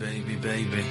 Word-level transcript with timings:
Baby, 0.00 0.34
baby, 0.36 0.64
baby. 0.64 0.84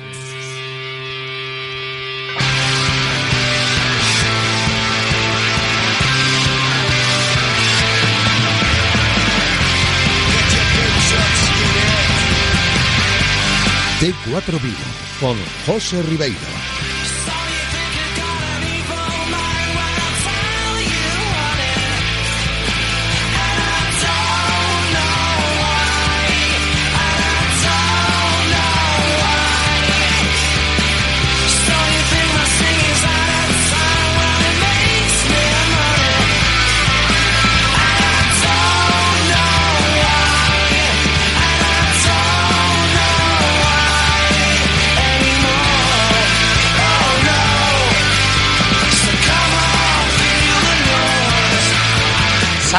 T4 13.99 14.61
Vigo 14.61 14.77
con 15.19 15.37
José 15.65 16.01
Ribeiro. 16.03 16.68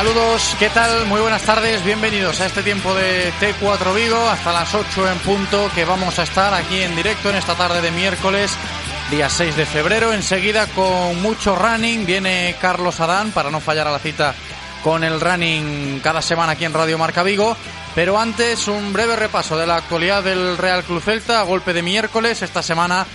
Saludos, 0.01 0.56
¿qué 0.59 0.70
tal? 0.70 1.05
Muy 1.05 1.20
buenas 1.20 1.43
tardes, 1.43 1.84
bienvenidos 1.84 2.41
a 2.41 2.47
este 2.47 2.62
tiempo 2.62 2.95
de 2.95 3.31
T4 3.34 3.95
Vigo, 3.95 4.17
hasta 4.31 4.51
las 4.51 4.75
8 4.75 5.11
en 5.11 5.19
punto, 5.19 5.70
que 5.75 5.84
vamos 5.84 6.19
a 6.19 6.23
estar 6.23 6.55
aquí 6.55 6.81
en 6.81 6.97
directo 6.97 7.29
en 7.29 7.37
esta 7.37 7.55
tarde 7.55 7.83
de 7.83 7.91
miércoles, 7.91 8.51
día 9.11 9.28
6 9.28 9.56
de 9.56 9.67
febrero. 9.67 10.15
Enseguida 10.15 10.67
con 10.69 11.21
mucho 11.21 11.55
running 11.55 12.06
viene 12.06 12.56
Carlos 12.62 12.98
Adán 13.01 13.31
para 13.33 13.51
no 13.51 13.61
fallar 13.61 13.89
a 13.89 13.93
la 13.93 13.98
cita 13.98 14.34
con 14.83 15.05
el 15.05 15.21
running 15.21 16.01
cada 16.01 16.23
semana 16.23 16.53
aquí 16.53 16.65
en 16.65 16.73
Radio 16.73 16.97
Marca 16.97 17.23
Vigo. 17.23 17.55
Pero 17.95 18.19
antes, 18.19 18.69
un 18.69 18.95
breve 18.95 19.17
repaso 19.17 19.59
de 19.59 19.67
la 19.67 19.77
actualidad 19.77 20.23
del 20.23 20.56
Real 20.56 20.83
Club 20.83 21.03
Celta, 21.03 21.43
golpe 21.43 21.75
de 21.75 21.83
miércoles, 21.83 22.41
esta 22.41 22.62
semana 22.62 23.06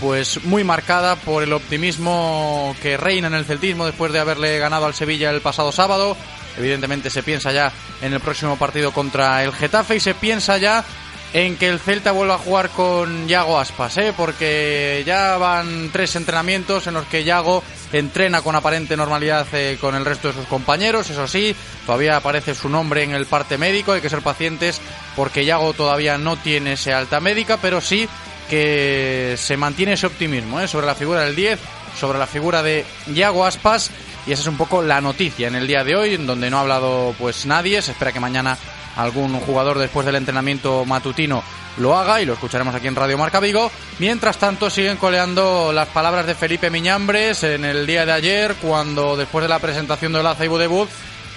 pues 0.00 0.44
muy 0.44 0.64
marcada 0.64 1.16
por 1.16 1.42
el 1.42 1.52
optimismo 1.52 2.74
que 2.82 2.96
reina 2.96 3.28
en 3.28 3.34
el 3.34 3.44
celtismo 3.44 3.86
después 3.86 4.12
de 4.12 4.20
haberle 4.20 4.58
ganado 4.58 4.86
al 4.86 4.94
Sevilla 4.94 5.30
el 5.30 5.40
pasado 5.40 5.72
sábado. 5.72 6.16
Evidentemente 6.58 7.10
se 7.10 7.22
piensa 7.22 7.52
ya 7.52 7.72
en 8.00 8.12
el 8.12 8.20
próximo 8.20 8.56
partido 8.56 8.92
contra 8.92 9.42
el 9.44 9.52
Getafe 9.52 9.96
y 9.96 10.00
se 10.00 10.14
piensa 10.14 10.58
ya 10.58 10.84
en 11.32 11.56
que 11.56 11.68
el 11.68 11.80
Celta 11.80 12.12
vuelva 12.12 12.36
a 12.36 12.38
jugar 12.38 12.70
con 12.70 13.28
Yago 13.28 13.58
Aspas, 13.58 13.98
¿eh? 13.98 14.14
porque 14.16 15.02
ya 15.04 15.36
van 15.36 15.90
tres 15.92 16.16
entrenamientos 16.16 16.86
en 16.86 16.94
los 16.94 17.04
que 17.06 17.24
Yago 17.24 17.62
entrena 17.92 18.42
con 18.42 18.54
aparente 18.54 18.96
normalidad 18.96 19.46
eh, 19.52 19.76
con 19.80 19.94
el 19.94 20.04
resto 20.04 20.28
de 20.28 20.34
sus 20.34 20.46
compañeros, 20.46 21.10
eso 21.10 21.26
sí, 21.26 21.54
todavía 21.84 22.16
aparece 22.16 22.54
su 22.54 22.68
nombre 22.68 23.02
en 23.02 23.12
el 23.12 23.26
parte 23.26 23.58
médico, 23.58 23.92
hay 23.92 24.00
que 24.00 24.08
ser 24.08 24.22
pacientes 24.22 24.80
porque 25.14 25.44
Yago 25.44 25.74
todavía 25.74 26.16
no 26.16 26.36
tiene 26.36 26.74
ese 26.74 26.94
alta 26.94 27.20
médica, 27.20 27.58
pero 27.60 27.80
sí 27.80 28.08
que 28.48 29.34
se 29.38 29.56
mantiene 29.56 29.94
ese 29.94 30.06
optimismo 30.06 30.60
¿eh? 30.60 30.68
sobre 30.68 30.86
la 30.86 30.94
figura 30.94 31.22
del 31.22 31.36
10, 31.36 31.58
sobre 31.98 32.18
la 32.18 32.26
figura 32.26 32.62
de 32.62 32.84
Yago 33.12 33.44
Aspas 33.44 33.90
y 34.26 34.32
esa 34.32 34.42
es 34.42 34.48
un 34.48 34.56
poco 34.56 34.82
la 34.82 35.00
noticia 35.00 35.48
en 35.48 35.54
el 35.54 35.66
día 35.66 35.84
de 35.84 35.94
hoy, 35.94 36.14
en 36.14 36.26
donde 36.26 36.50
no 36.50 36.58
ha 36.58 36.62
hablado 36.62 37.14
pues 37.18 37.46
nadie, 37.46 37.80
se 37.80 37.92
espera 37.92 38.12
que 38.12 38.20
mañana 38.20 38.58
algún 38.96 39.38
jugador 39.40 39.78
después 39.78 40.04
del 40.06 40.16
entrenamiento 40.16 40.84
matutino 40.84 41.42
lo 41.76 41.96
haga 41.96 42.20
y 42.20 42.24
lo 42.24 42.32
escucharemos 42.32 42.74
aquí 42.74 42.88
en 42.88 42.96
Radio 42.96 43.18
Marca 43.18 43.38
Vigo. 43.38 43.70
Mientras 43.98 44.38
tanto 44.38 44.70
siguen 44.70 44.96
coleando 44.96 45.72
las 45.72 45.88
palabras 45.88 46.26
de 46.26 46.34
Felipe 46.34 46.70
Miñambres 46.70 47.42
en 47.44 47.64
el 47.64 47.86
día 47.86 48.06
de 48.06 48.12
ayer 48.12 48.54
cuando 48.56 49.16
después 49.16 49.42
de 49.42 49.48
la 49.48 49.58
presentación 49.58 50.12
del 50.12 50.26
Aceibo 50.26 50.58
debut 50.58 50.88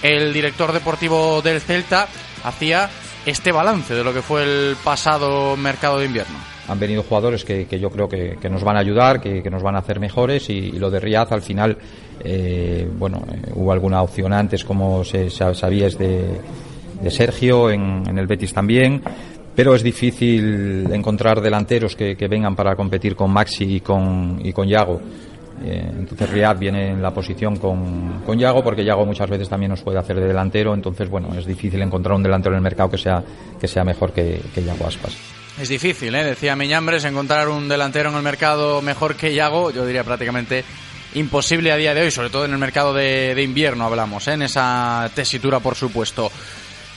el 0.02 0.32
director 0.32 0.72
deportivo 0.72 1.42
del 1.42 1.60
Celta 1.60 2.08
hacía 2.42 2.88
este 3.26 3.52
balance 3.52 3.94
de 3.94 4.02
lo 4.02 4.14
que 4.14 4.22
fue 4.22 4.42
el 4.42 4.76
pasado 4.82 5.56
mercado 5.56 5.98
de 5.98 6.06
invierno 6.06 6.38
han 6.70 6.78
venido 6.78 7.02
jugadores 7.02 7.44
que, 7.44 7.66
yo 7.80 7.90
creo 7.90 8.08
que, 8.08 8.48
nos 8.48 8.62
van 8.62 8.76
a 8.76 8.80
ayudar, 8.80 9.20
que, 9.20 9.50
nos 9.50 9.62
van 9.62 9.74
a 9.74 9.80
hacer 9.80 9.98
mejores 9.98 10.48
y, 10.50 10.72
lo 10.72 10.88
de 10.88 11.00
Riaz 11.00 11.32
al 11.32 11.42
final, 11.42 11.76
eh, 12.22 12.88
bueno, 12.96 13.22
eh, 13.32 13.50
hubo 13.54 13.72
alguna 13.72 14.02
opción 14.02 14.32
antes 14.32 14.64
como 14.64 15.04
se, 15.04 15.30
sabías 15.30 15.98
de, 15.98 16.40
de 17.02 17.10
Sergio, 17.10 17.70
en, 17.70 18.16
el 18.16 18.26
Betis 18.28 18.52
también, 18.52 19.02
pero 19.54 19.74
es 19.74 19.82
difícil 19.82 20.86
encontrar 20.92 21.40
delanteros 21.40 21.96
que, 21.96 22.14
vengan 22.28 22.54
para 22.54 22.76
competir 22.76 23.16
con 23.16 23.32
Maxi 23.32 23.76
y 23.76 23.80
con, 23.80 24.40
y 24.42 24.52
con 24.52 24.68
Yago. 24.68 25.00
Eh, 25.62 25.90
entonces 25.98 26.30
Riad 26.30 26.56
viene 26.56 26.90
en 26.90 27.02
la 27.02 27.12
posición 27.12 27.56
con, 27.56 28.22
con 28.24 28.38
Yago 28.38 28.62
porque 28.62 28.84
Yago 28.84 29.04
muchas 29.04 29.28
veces 29.28 29.48
también 29.48 29.70
nos 29.70 29.82
puede 29.82 29.98
hacer 29.98 30.20
de 30.20 30.26
delantero, 30.28 30.72
entonces 30.72 31.10
bueno, 31.10 31.34
es 31.36 31.44
difícil 31.44 31.82
encontrar 31.82 32.14
un 32.14 32.22
delantero 32.22 32.54
en 32.54 32.58
el 32.58 32.62
mercado 32.62 32.90
que 32.90 32.98
sea, 32.98 33.22
que 33.60 33.66
sea 33.66 33.82
mejor 33.82 34.12
que 34.12 34.40
Yago 34.54 34.86
Aspas. 34.86 35.39
Es 35.60 35.68
difícil, 35.68 36.14
¿eh? 36.14 36.24
decía 36.24 36.56
Miñambres, 36.56 37.04
encontrar 37.04 37.50
un 37.50 37.68
delantero 37.68 38.08
en 38.08 38.16
el 38.16 38.22
mercado 38.22 38.80
mejor 38.80 39.14
que 39.14 39.34
Yago, 39.34 39.70
yo 39.70 39.84
diría 39.84 40.02
prácticamente 40.02 40.64
imposible 41.12 41.70
a 41.70 41.76
día 41.76 41.92
de 41.92 42.00
hoy, 42.00 42.10
sobre 42.10 42.30
todo 42.30 42.46
en 42.46 42.52
el 42.52 42.56
mercado 42.56 42.94
de, 42.94 43.38
invierno 43.42 43.84
hablamos, 43.84 44.26
¿eh? 44.28 44.32
en 44.32 44.42
esa 44.42 45.10
tesitura 45.14 45.60
por 45.60 45.74
supuesto. 45.74 46.32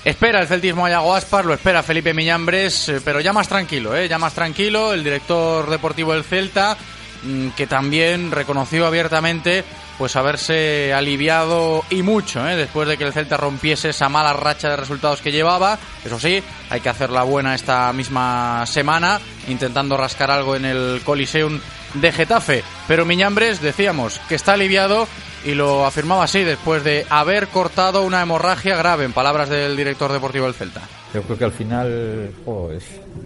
Espera 0.06 0.40
el 0.40 0.48
celtismo 0.48 0.86
a 0.86 0.92
Yago 0.92 1.14
Aspas, 1.14 1.44
lo 1.44 1.54
espera 1.54 1.84
Felipe 1.84 2.14
Miñambres, 2.14 2.88
eh, 2.88 3.02
pero 3.04 3.20
ya 3.20 3.34
más 3.34 3.50
tranquilo, 3.50 3.98
¿eh? 3.98 4.08
ya 4.08 4.18
más 4.18 4.34
tranquilo, 4.34 4.94
el 4.94 5.04
director 5.04 5.70
deportivo 5.70 6.14
del 6.14 6.24
Celta, 6.24 6.78
mmm, 7.24 7.50
que 7.50 7.68
también 7.68 8.32
reconoció 8.32 8.88
abiertamente 8.88 9.66
pues 9.98 10.16
haberse 10.16 10.94
aliviado 10.94 11.84
y 11.90 12.02
mucho 12.02 12.48
¿eh? 12.48 12.56
después 12.56 12.88
de 12.88 12.98
que 12.98 13.04
el 13.04 13.14
Celta 13.14 13.38
rompiese 13.38 13.90
esa 13.90 14.10
mala 14.10 14.34
racha 14.34 14.70
de 14.70 14.76
resultados 14.76 15.22
que 15.22 15.32
llevaba. 15.32 15.78
Eso 16.04 16.20
sí, 16.20 16.42
hay 16.70 16.82
que 16.82 16.90
hacerla 16.90 17.24
buena 17.24 17.56
esta 17.56 17.92
misma 17.94 18.66
semana, 18.66 19.20
intentando 19.48 19.98
rascar 19.98 20.32
algo 20.32 20.56
en 20.56 20.66
el 20.66 21.02
Coliseum 21.04 21.60
de 21.94 22.12
Getafe. 22.12 22.64
Pero 22.88 23.06
Miñambres, 23.06 23.62
decíamos, 23.62 24.20
que 24.28 24.36
está 24.36 24.54
aliviado 24.54 25.08
y 25.46 25.54
lo 25.54 25.86
afirmaba 25.86 26.24
así 26.24 26.44
después 26.44 26.84
de 26.84 27.06
haber 27.10 27.48
cortado 27.48 28.04
una 28.04 28.22
hemorragia 28.22 28.76
grave, 28.78 29.06
en 29.06 29.14
palabras 29.14 29.50
del 29.50 29.76
director 29.76 30.12
deportivo 30.12 30.46
del 30.46 30.54
Celta. 30.54 30.82
Yo 31.14 31.22
creo 31.22 31.38
que 31.38 31.46
al 31.46 31.52
final 31.52 32.32
oh, 32.46 32.72
es, 32.72 32.86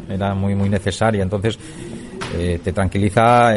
era 0.10 0.34
muy, 0.34 0.56
muy 0.56 0.68
necesaria, 0.68 1.24
entonces 1.24 1.58
eh, 2.36 2.60
te 2.64 2.74
tranquiliza, 2.74 3.54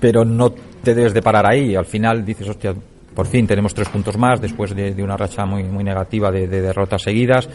pero 0.00 0.24
no 0.24 0.54
te 0.86 0.94
debes 0.94 1.12
de 1.12 1.20
parar 1.20 1.44
ahí. 1.44 1.74
Al 1.74 1.84
final 1.84 2.24
dices, 2.24 2.48
hostia, 2.48 2.72
por 3.12 3.26
fin 3.26 3.44
tenemos 3.44 3.74
tres 3.74 3.88
puntos 3.88 4.16
más 4.16 4.40
después 4.40 4.72
de, 4.72 5.02
una 5.02 5.16
racha 5.16 5.44
muy, 5.44 5.64
muy 5.64 5.82
negativa 5.82 6.30
de, 6.30 6.46
derrotas 6.46 7.02
seguidas. 7.02 7.48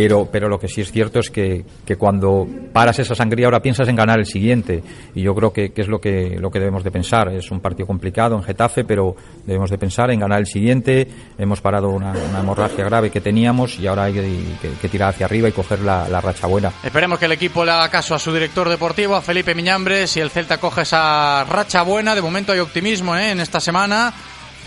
Pero, 0.00 0.28
pero 0.30 0.48
lo 0.48 0.60
que 0.60 0.68
sí 0.68 0.80
es 0.80 0.92
cierto 0.92 1.18
es 1.18 1.28
que, 1.28 1.64
que, 1.84 1.96
cuando 1.96 2.46
paras 2.72 3.00
esa 3.00 3.16
sangría 3.16 3.46
ahora 3.46 3.60
piensas 3.60 3.88
en 3.88 3.96
ganar 3.96 4.20
el 4.20 4.26
siguiente 4.26 4.80
y 5.12 5.22
yo 5.22 5.34
creo 5.34 5.52
que, 5.52 5.72
que, 5.72 5.82
es 5.82 5.88
lo 5.88 6.00
que, 6.00 6.36
lo 6.38 6.52
que 6.52 6.60
debemos 6.60 6.84
de 6.84 6.92
pensar. 6.92 7.32
Es 7.32 7.50
un 7.50 7.58
partido 7.58 7.88
complicado 7.88 8.36
en 8.36 8.44
Getafe, 8.44 8.84
pero 8.84 9.16
debemos 9.44 9.70
de 9.70 9.76
pensar 9.76 10.12
en 10.12 10.20
ganar 10.20 10.38
el 10.38 10.46
siguiente. 10.46 11.08
Hemos 11.36 11.60
parado 11.60 11.88
una, 11.88 12.12
una 12.12 12.38
hemorragia 12.38 12.84
grave 12.84 13.10
que 13.10 13.20
teníamos 13.20 13.76
y 13.80 13.88
ahora 13.88 14.04
hay 14.04 14.56
que, 14.80 14.88
tirar 14.88 15.08
hacia 15.08 15.26
arriba 15.26 15.48
y 15.48 15.52
coger 15.52 15.80
la, 15.80 16.08
la, 16.08 16.20
racha 16.20 16.46
buena. 16.46 16.70
Esperemos 16.84 17.18
que 17.18 17.24
el 17.24 17.32
equipo 17.32 17.64
le 17.64 17.72
haga 17.72 17.88
caso 17.88 18.14
a 18.14 18.20
su 18.20 18.32
director 18.32 18.68
deportivo, 18.68 19.16
a 19.16 19.20
Felipe 19.20 19.52
Miñambres, 19.56 20.16
y 20.16 20.20
el 20.20 20.30
Celta 20.30 20.58
coge 20.58 20.82
esa 20.82 21.42
racha 21.42 21.82
buena. 21.82 22.14
De 22.14 22.22
momento 22.22 22.52
hay 22.52 22.60
optimismo 22.60 23.16
¿eh? 23.16 23.32
en 23.32 23.40
esta 23.40 23.58
semana 23.58 24.14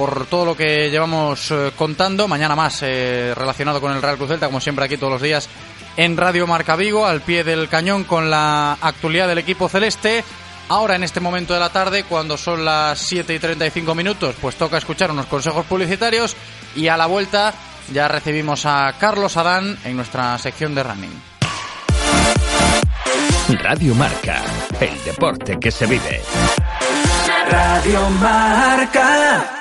por 0.02 0.26
todo 0.26 0.46
lo 0.46 0.58
que 0.58 0.90
llevamos 0.90 1.52
eh, 1.52 1.74
contando. 1.76 2.28
Mañana 2.28 2.56
más 2.56 2.80
eh, 2.82 3.36
relacionado 3.36 3.80
con 3.80 3.92
el 3.92 4.02
Real 4.02 4.18
Cruz 4.18 4.30
Celta, 4.30 4.48
como 4.48 4.60
siempre 4.60 4.86
aquí 4.86 4.98
todos 4.98 5.14
los 5.14 5.22
días 5.22 5.48
en 5.96 6.18
Radio 6.18 6.48
Marca 6.48 6.76
Vigo, 6.76 7.06
al 7.06 7.22
pie 7.22 7.44
del 7.44 7.70
cañón 7.70 8.04
con 8.06 8.32
la 8.32 8.80
actualidad 8.82 9.28
del 9.28 9.38
equipo 9.38 9.70
celeste. 9.70 10.24
Ahora, 10.70 10.96
en 10.96 11.04
este 11.04 11.20
momento 11.20 11.54
de 11.54 11.60
la 11.60 11.70
tarde, 11.70 12.04
cuando 12.06 12.36
son 12.36 12.66
las 12.66 12.98
7 12.98 13.36
y 13.36 13.38
35 13.38 13.94
minutos, 13.94 14.34
pues 14.42 14.56
toca 14.56 14.80
escuchar 14.80 15.12
unos 15.12 15.28
consejos 15.28 15.68
publicitarios 15.68 16.36
y 16.76 16.88
a 16.88 16.98
la 16.98 17.06
vuelta 17.06 17.54
ya 17.94 18.08
recibimos 18.08 18.66
a 18.66 18.96
Carlos 19.00 19.38
Adán 19.38 19.78
en 19.84 19.98
nuestra 19.98 20.36
sección 20.40 20.74
de 20.74 20.82
running. 20.82 21.22
Radio 23.62 23.94
Marca, 23.94 24.42
el 24.80 25.04
deporte 25.04 25.60
que 25.60 25.70
se 25.70 25.86
vive. 25.86 26.24
Radio 27.52 28.10
Marca. 28.10 29.61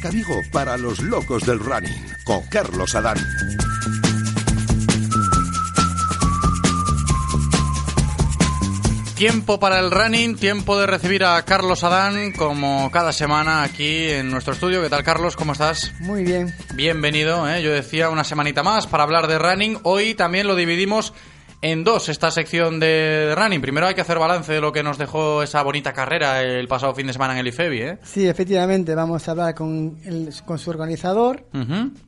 Marca 0.00 0.16
Vigo 0.16 0.40
para 0.50 0.78
los 0.78 1.00
locos 1.00 1.44
del 1.44 1.58
running 1.58 2.06
con 2.24 2.40
Carlos 2.46 2.94
Adán. 2.94 3.18
Tiempo 9.14 9.60
para 9.60 9.78
el 9.78 9.90
running, 9.90 10.36
tiempo 10.36 10.78
de 10.78 10.86
recibir 10.86 11.22
a 11.24 11.42
Carlos 11.44 11.84
Adán, 11.84 12.32
como 12.32 12.90
cada 12.90 13.12
semana 13.12 13.62
aquí 13.62 14.08
en 14.08 14.30
nuestro 14.30 14.54
estudio. 14.54 14.80
¿Qué 14.80 14.88
tal, 14.88 15.04
Carlos? 15.04 15.36
¿Cómo 15.36 15.52
estás? 15.52 15.92
Muy 16.00 16.24
bien. 16.24 16.54
Bienvenido, 16.74 17.46
¿eh? 17.46 17.60
yo 17.60 17.70
decía 17.70 18.08
una 18.08 18.24
semanita 18.24 18.62
más 18.62 18.86
para 18.86 19.02
hablar 19.02 19.26
de 19.26 19.38
running. 19.38 19.80
Hoy 19.82 20.14
también 20.14 20.46
lo 20.46 20.56
dividimos 20.56 21.12
en 21.62 21.84
dos, 21.84 22.08
esta 22.08 22.30
sección 22.30 22.80
de 22.80 23.34
running. 23.36 23.60
Primero 23.60 23.86
hay 23.86 23.94
que 23.94 24.00
hacer 24.00 24.18
balance 24.18 24.50
de 24.52 24.60
lo 24.62 24.72
que 24.72 24.82
nos 24.82 24.96
dejó 24.96 25.42
esa 25.42 25.62
bonita 25.62 25.92
carrera 25.92 26.42
el 26.42 26.66
pasado 26.68 26.94
fin 26.94 27.06
de 27.06 27.12
semana 27.12 27.34
en 27.34 27.40
el 27.40 27.48
IFEBI. 27.48 27.80
¿eh? 27.82 27.98
Sí, 28.02 28.26
efectivamente, 28.26 28.94
vamos 28.94 29.28
a 29.28 29.32
hablar 29.32 29.54
con, 29.54 29.98
el- 30.04 30.30
con 30.46 30.58
su 30.58 30.70
organizador 30.70 31.44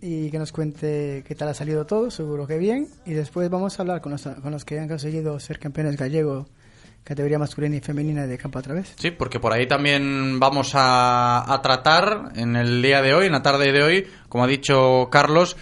y 0.00 0.30
que 0.30 0.38
nos 0.38 0.52
cuente 0.52 1.22
qué 1.26 1.34
tal 1.34 1.48
ha 1.48 1.54
salido 1.54 1.84
todo, 1.84 2.10
seguro 2.10 2.46
que 2.46 2.56
bien. 2.56 2.88
Y 3.04 3.12
después 3.12 3.50
vamos 3.50 3.78
a 3.78 3.82
hablar 3.82 4.00
con 4.00 4.12
los, 4.12 4.22
con 4.22 4.52
los 4.52 4.64
que 4.64 4.78
han 4.80 4.88
conseguido 4.88 5.38
ser 5.38 5.58
campeones 5.58 5.96
gallegos, 5.98 6.46
categoría 7.04 7.38
masculina 7.38 7.76
y 7.76 7.80
femenina 7.80 8.26
de 8.26 8.38
campo 8.38 8.58
a 8.58 8.62
través. 8.62 8.94
Sí, 8.96 9.10
porque 9.10 9.38
por 9.40 9.52
ahí 9.52 9.66
también 9.66 10.38
vamos 10.40 10.72
a, 10.74 11.52
a 11.52 11.60
tratar 11.60 12.30
en 12.36 12.56
el 12.56 12.80
día 12.80 13.02
de 13.02 13.12
hoy, 13.12 13.26
en 13.26 13.32
la 13.32 13.42
tarde 13.42 13.70
de 13.72 13.82
hoy, 13.82 14.06
como 14.28 14.44
ha 14.44 14.46
dicho 14.46 15.08
Carlos, 15.10 15.56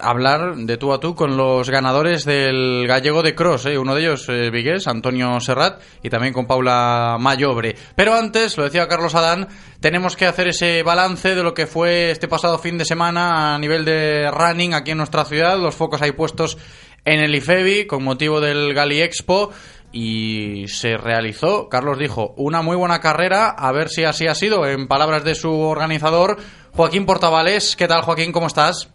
hablar 0.00 0.56
de 0.56 0.76
tú 0.76 0.92
a 0.92 1.00
tú 1.00 1.14
con 1.14 1.36
los 1.36 1.70
ganadores 1.70 2.24
del 2.24 2.86
gallego 2.86 3.22
de 3.22 3.34
cross, 3.34 3.66
¿eh? 3.66 3.78
uno 3.78 3.94
de 3.94 4.02
ellos 4.02 4.26
eh, 4.28 4.50
Antonio 4.86 5.40
Serrat, 5.40 5.80
y 6.02 6.10
también 6.10 6.32
con 6.32 6.46
Paula 6.46 7.16
Mayobre. 7.18 7.76
Pero 7.94 8.14
antes, 8.14 8.56
lo 8.56 8.64
decía 8.64 8.88
Carlos 8.88 9.14
Adán, 9.14 9.48
tenemos 9.80 10.16
que 10.16 10.26
hacer 10.26 10.48
ese 10.48 10.82
balance 10.82 11.34
de 11.34 11.42
lo 11.42 11.54
que 11.54 11.66
fue 11.66 12.10
este 12.10 12.28
pasado 12.28 12.58
fin 12.58 12.78
de 12.78 12.84
semana 12.84 13.54
a 13.54 13.58
nivel 13.58 13.84
de 13.84 14.30
running 14.30 14.74
aquí 14.74 14.92
en 14.92 14.98
nuestra 14.98 15.24
ciudad, 15.24 15.58
los 15.58 15.74
focos 15.74 16.02
ahí 16.02 16.12
puestos 16.12 16.58
en 17.04 17.20
el 17.20 17.34
IFEBI 17.34 17.86
con 17.86 18.04
motivo 18.04 18.40
del 18.40 18.74
Gali 18.74 19.00
Expo 19.00 19.50
y 19.90 20.66
se 20.68 20.98
realizó, 20.98 21.68
Carlos 21.68 21.98
dijo, 21.98 22.34
una 22.36 22.60
muy 22.60 22.76
buena 22.76 23.00
carrera, 23.00 23.48
a 23.48 23.72
ver 23.72 23.88
si 23.88 24.04
así 24.04 24.26
ha 24.26 24.34
sido, 24.34 24.66
en 24.66 24.86
palabras 24.86 25.24
de 25.24 25.34
su 25.34 25.50
organizador, 25.50 26.36
Joaquín 26.74 27.06
Portavales. 27.06 27.74
¿Qué 27.74 27.88
tal, 27.88 28.02
Joaquín? 28.02 28.32
¿Cómo 28.32 28.48
estás? 28.48 28.90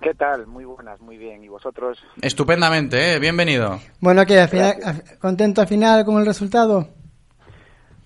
¿Qué 0.00 0.14
tal? 0.14 0.46
Muy 0.46 0.64
buenas, 0.64 1.00
muy 1.00 1.16
bien. 1.16 1.42
¿Y 1.42 1.48
vosotros? 1.48 1.98
Estupendamente, 2.20 3.14
¿eh? 3.14 3.18
bienvenido. 3.18 3.78
Bueno, 4.00 4.24
que 4.26 4.38
al 4.38 4.48
final, 4.48 4.74
al- 4.84 5.18
¿contento 5.18 5.60
al 5.62 5.66
final 5.66 6.04
con 6.04 6.18
el 6.20 6.26
resultado? 6.26 6.88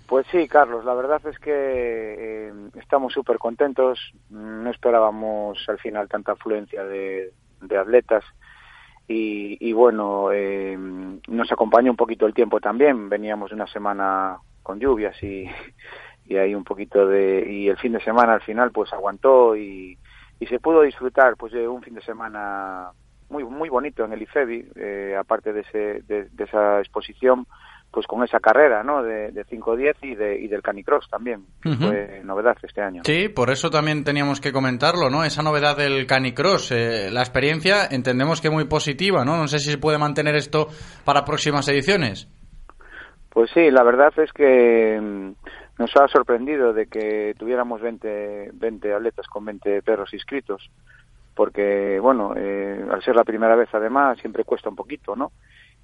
Pues 0.07 0.27
sí, 0.33 0.49
Carlos, 0.49 0.85
la 0.85 0.95
verdad 0.95 1.21
es 1.27 1.39
que 1.39 1.51
eh, 1.53 2.53
estamos 2.81 3.13
súper 3.13 3.39
contentos. 3.39 3.99
No 4.31 4.71
esperábamos 4.71 5.59
al 5.69 5.79
final 5.79 6.09
tanta 6.09 6.33
afluencia 6.33 6.85
de, 6.85 7.33
de 7.61 7.77
atletas. 7.79 8.25
Y, 9.07 9.57
y 9.69 9.73
bueno, 9.73 10.31
eh, 10.33 10.77
nos 11.29 11.53
acompaña 11.53 11.91
un 11.91 11.97
poquito 11.97 12.27
el 12.27 12.35
tiempo 12.35 12.61
también. 12.61 13.09
Veníamos 13.09 13.51
de 13.51 13.57
una 13.57 13.67
semana 13.67 14.39
con 14.63 14.79
lluvias 14.79 15.21
y, 15.23 15.45
y 16.27 16.37
hay 16.37 16.55
un 16.55 16.65
poquito 16.65 17.07
de... 17.07 17.45
Y 17.51 17.69
el 17.69 17.77
fin 17.79 17.93
de 17.93 18.01
semana 18.03 18.35
al 18.35 18.43
final 18.43 18.71
pues 18.71 18.93
aguantó 18.93 19.57
y, 19.57 19.99
y 20.41 20.47
se 20.47 20.59
pudo 20.59 20.83
disfrutar 20.83 21.37
pues 21.37 21.53
de 21.53 21.69
un 21.69 21.83
fin 21.83 21.95
de 21.95 22.03
semana 22.03 22.91
muy 23.29 23.45
muy 23.45 23.69
bonito 23.69 24.05
en 24.05 24.13
el 24.13 24.23
IFEBI, 24.23 24.73
eh, 24.75 25.17
aparte 25.17 25.53
de, 25.53 25.61
ese, 25.61 26.03
de, 26.09 26.29
de 26.33 26.45
esa 26.45 26.81
exposición, 26.81 27.47
pues 27.93 28.07
con 28.07 28.23
esa 28.25 28.41
carrera, 28.41 28.83
¿no? 28.83 29.03
De, 29.03 29.33
de 29.33 29.45
5-10 29.45 29.95
y, 30.03 30.15
de, 30.15 30.41
y 30.41 30.49
del 30.49 30.63
Canicross 30.63 31.09
también, 31.11 31.45
que 31.63 31.75
fue 31.75 32.23
novedad 32.25 32.57
este 32.63 32.81
año. 32.81 33.03
Sí, 33.05 33.29
por 33.29 33.51
eso 33.51 33.71
también 33.71 34.05
teníamos 34.05 34.41
que 34.41 34.53
comentarlo, 34.53 35.11
¿no? 35.11 35.25
Esa 35.25 35.43
novedad 35.43 35.77
del 35.77 36.07
Canicross. 36.07 36.73
Eh, 36.73 37.11
la 37.11 37.21
experiencia 37.21 37.87
entendemos 37.91 38.41
que 38.41 38.51
muy 38.51 38.65
positiva, 38.65 39.25
¿no? 39.25 39.37
No 39.37 39.49
sé 39.49 39.59
si 39.59 39.71
se 39.71 39.79
puede 39.79 39.99
mantener 39.99 40.37
esto 40.37 40.69
para 41.05 41.25
próximas 41.25 41.69
ediciones. 41.69 42.29
Pues 43.31 43.51
sí, 43.55 43.71
la 43.71 43.83
verdad 43.85 44.13
es 44.19 44.33
que 44.33 45.01
mm, 45.01 45.81
nos 45.81 45.97
ha 45.97 46.09
sorprendido 46.09 46.73
de 46.73 46.87
que 46.87 47.35
tuviéramos 47.39 47.81
20, 47.81 48.51
20 48.55 48.95
atletas 48.95 49.27
con 49.29 49.45
20 49.45 49.83
perros 49.83 50.13
inscritos, 50.13 50.71
porque, 51.35 51.99
bueno, 52.01 52.35
eh, 52.37 52.85
al 52.91 53.03
ser 53.03 53.17
la 53.17 53.25
primera 53.25 53.57
vez 53.57 53.69
además 53.73 54.19
siempre 54.19 54.45
cuesta 54.45 54.69
un 54.69 54.77
poquito, 54.77 55.17
¿no? 55.17 55.33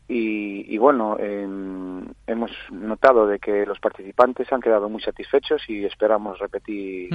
Y, 0.08 0.72
y 0.72 0.78
bueno, 0.78 1.16
em, 1.18 2.04
hemos 2.28 2.50
notado 2.70 3.26
de 3.26 3.40
que 3.40 3.66
los 3.66 3.80
participantes 3.80 4.52
han 4.52 4.60
quedado 4.60 4.88
muy 4.88 5.02
satisfechos 5.02 5.62
y 5.68 5.84
esperamos 5.84 6.38
repetir 6.38 7.10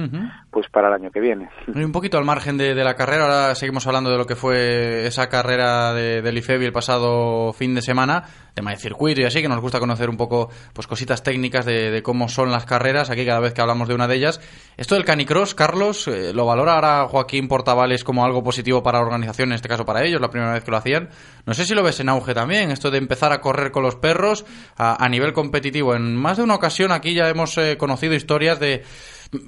pues 0.50 0.68
para 0.68 0.88
el 0.88 0.94
año 0.94 1.10
que 1.10 1.20
viene. 1.20 1.48
Y 1.74 1.82
un 1.82 1.92
poquito 1.92 2.18
al 2.18 2.26
margen 2.26 2.58
de, 2.58 2.74
de 2.74 2.84
la 2.84 2.94
carrera, 2.94 3.22
ahora 3.22 3.54
seguimos 3.54 3.86
hablando 3.86 4.10
de 4.10 4.18
lo 4.18 4.26
que 4.26 4.36
fue 4.36 5.06
esa 5.06 5.30
carrera 5.30 5.94
de, 5.94 6.20
del 6.20 6.36
IFEBI 6.36 6.66
el 6.66 6.72
pasado 6.72 7.54
fin 7.54 7.74
de 7.74 7.80
semana, 7.80 8.24
tema 8.54 8.70
de 8.70 8.76
circuito 8.76 9.20
y 9.20 9.24
así, 9.24 9.40
que 9.40 9.48
nos 9.48 9.60
gusta 9.60 9.80
conocer 9.80 10.10
un 10.10 10.16
poco 10.16 10.50
pues 10.72 10.86
cositas 10.86 11.22
técnicas 11.22 11.64
de, 11.64 12.02
cómo 12.02 12.28
son 12.28 12.50
las 12.50 12.64
carreras, 12.66 13.10
aquí 13.10 13.24
cada 13.24 13.40
vez 13.40 13.54
que 13.54 13.60
hablamos 13.60 13.88
de 13.88 13.94
una 13.94 14.08
de 14.08 14.16
ellas. 14.16 14.40
Esto 14.76 14.94
del 14.94 15.04
Canicross, 15.04 15.54
Carlos, 15.54 16.08
eh, 16.08 16.32
¿lo 16.32 16.46
valora 16.46 16.74
ahora 16.74 17.08
Joaquín 17.08 17.48
Portavales 17.48 18.04
como 18.04 18.24
algo 18.24 18.42
positivo 18.42 18.82
para 18.82 18.98
la 18.98 19.04
organización, 19.04 19.50
en 19.50 19.56
este 19.56 19.68
caso 19.68 19.84
para 19.84 20.04
ellos, 20.04 20.20
la 20.20 20.30
primera 20.30 20.52
vez 20.52 20.64
que 20.64 20.70
lo 20.70 20.76
hacían? 20.76 21.08
No 21.46 21.54
sé 21.54 21.64
si 21.64 21.74
lo 21.74 21.82
ves 21.82 22.00
en 22.00 22.08
auge 22.08 22.34
también, 22.34 22.70
esto 22.70 22.90
de 22.90 22.98
empezar 22.98 23.32
a 23.32 23.40
correr 23.40 23.70
con 23.72 23.82
los 23.82 23.96
perros 23.96 24.44
a, 24.76 25.02
a 25.02 25.08
nivel 25.08 25.32
competitivo. 25.32 25.94
En 25.94 26.16
más 26.16 26.36
de 26.36 26.42
una 26.42 26.54
ocasión 26.54 26.92
aquí 26.92 27.14
ya 27.14 27.28
hemos 27.28 27.56
eh, 27.58 27.76
conocido 27.78 28.14
historias 28.14 28.60
de 28.60 28.82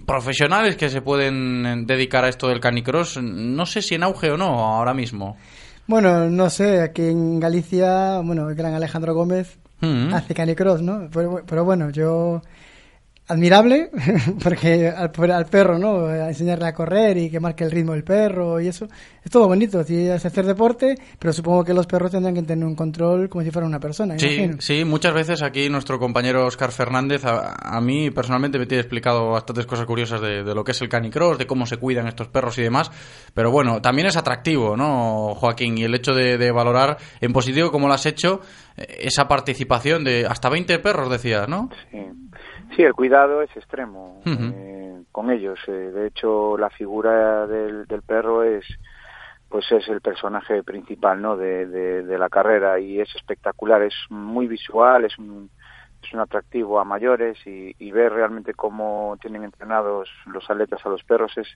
profesionales 0.06 0.76
que 0.76 0.88
se 0.88 1.02
pueden 1.02 1.66
eh, 1.66 1.82
dedicar 1.86 2.24
a 2.24 2.28
esto 2.28 2.48
del 2.48 2.60
canicross. 2.60 3.18
No 3.22 3.66
sé 3.66 3.82
si 3.82 3.94
en 3.94 4.02
auge 4.02 4.30
o 4.30 4.36
no 4.36 4.76
ahora 4.76 4.94
mismo. 4.94 5.36
Bueno, 5.86 6.30
no 6.30 6.48
sé, 6.50 6.80
aquí 6.80 7.02
en 7.02 7.40
Galicia, 7.40 8.20
bueno, 8.20 8.48
el 8.48 8.54
gran 8.54 8.74
Alejandro 8.74 9.14
Gómez 9.14 9.58
Mm. 9.80 10.14
hace 10.14 10.34
canicross, 10.34 10.80
¿no? 10.80 11.08
Pero, 11.12 11.42
pero 11.46 11.64
bueno, 11.64 11.90
yo 11.90 12.40
admirable 13.26 13.90
porque 14.42 14.88
al, 14.88 15.10
al 15.30 15.46
perro, 15.46 15.78
¿no? 15.78 16.06
A 16.06 16.28
enseñarle 16.28 16.66
a 16.66 16.74
correr 16.74 17.16
y 17.16 17.30
que 17.30 17.40
marque 17.40 17.64
el 17.64 17.70
ritmo 17.70 17.92
del 17.92 18.04
perro 18.04 18.60
y 18.60 18.68
eso. 18.68 18.86
Es 19.24 19.30
todo 19.30 19.46
bonito, 19.48 19.82
sí, 19.84 20.06
es 20.06 20.24
hacer 20.26 20.44
deporte, 20.44 20.96
pero 21.18 21.32
supongo 21.32 21.64
que 21.64 21.72
los 21.72 21.86
perros 21.86 22.10
tendrán 22.10 22.34
que 22.34 22.42
tener 22.42 22.66
un 22.66 22.74
control 22.74 23.30
como 23.30 23.42
si 23.42 23.50
fuera 23.50 23.66
una 23.66 23.80
persona, 23.80 24.18
Sí, 24.18 24.26
imagino. 24.26 24.56
sí, 24.60 24.84
muchas 24.84 25.14
veces 25.14 25.42
aquí 25.42 25.70
nuestro 25.70 25.98
compañero 25.98 26.44
Oscar 26.46 26.70
Fernández, 26.72 27.24
a, 27.24 27.54
a 27.54 27.80
mí 27.80 28.10
personalmente 28.10 28.58
me 28.58 28.66
tiene 28.66 28.82
explicado 28.82 29.30
bastantes 29.30 29.64
cosas 29.64 29.86
curiosas 29.86 30.20
de, 30.20 30.44
de 30.44 30.54
lo 30.54 30.62
que 30.62 30.72
es 30.72 30.80
el 30.82 30.90
canicross, 30.90 31.38
de 31.38 31.46
cómo 31.46 31.64
se 31.64 31.78
cuidan 31.78 32.06
estos 32.06 32.28
perros 32.28 32.58
y 32.58 32.62
demás. 32.62 32.90
Pero 33.32 33.50
bueno, 33.50 33.80
también 33.80 34.08
es 34.08 34.16
atractivo, 34.18 34.76
¿no, 34.76 35.34
Joaquín? 35.36 35.78
Y 35.78 35.84
el 35.84 35.94
hecho 35.94 36.12
de, 36.12 36.36
de 36.36 36.50
valorar 36.52 36.98
en 37.22 37.32
positivo, 37.32 37.70
como 37.70 37.88
lo 37.88 37.94
has 37.94 38.04
hecho, 38.04 38.42
eh, 38.76 38.98
esa 39.04 39.26
participación 39.26 40.04
de 40.04 40.26
hasta 40.26 40.50
20 40.50 40.78
perros, 40.80 41.10
decías, 41.10 41.48
¿no? 41.48 41.70
Sí. 41.90 41.98
Sí, 42.74 42.82
el 42.82 42.94
cuidado 42.94 43.42
es 43.42 43.56
extremo 43.56 44.20
eh, 44.24 45.02
con 45.12 45.30
ellos. 45.30 45.58
eh, 45.66 45.70
de 45.70 46.06
hecho, 46.08 46.56
la 46.58 46.70
figura 46.70 47.46
del, 47.46 47.86
del 47.86 48.02
perro 48.02 48.42
es 48.42 48.64
pues 49.48 49.70
es 49.70 49.86
el 49.88 50.00
personaje 50.00 50.64
principal 50.64 51.22
no 51.22 51.36
de, 51.36 51.66
de, 51.66 52.18
la 52.18 52.28
carrera 52.28 52.80
y 52.80 52.98
es 52.98 53.14
espectacular 53.14 53.82
es 53.82 53.94
muy 54.08 54.48
visual 54.48 55.04
es 55.04 55.16
un 55.16 55.48
es 56.02 56.12
un 56.12 56.18
atractivo 56.18 56.80
a 56.80 56.84
mayores 56.84 57.38
y, 57.46 57.72
y 57.78 57.92
ver 57.92 58.12
realmente 58.12 58.52
cómo 58.54 59.16
tienen 59.20 59.44
entrenados 59.44 60.10
los 60.26 60.50
atletas 60.50 60.84
a 60.84 60.88
los 60.88 61.04
perros 61.04 61.38
es 61.38 61.46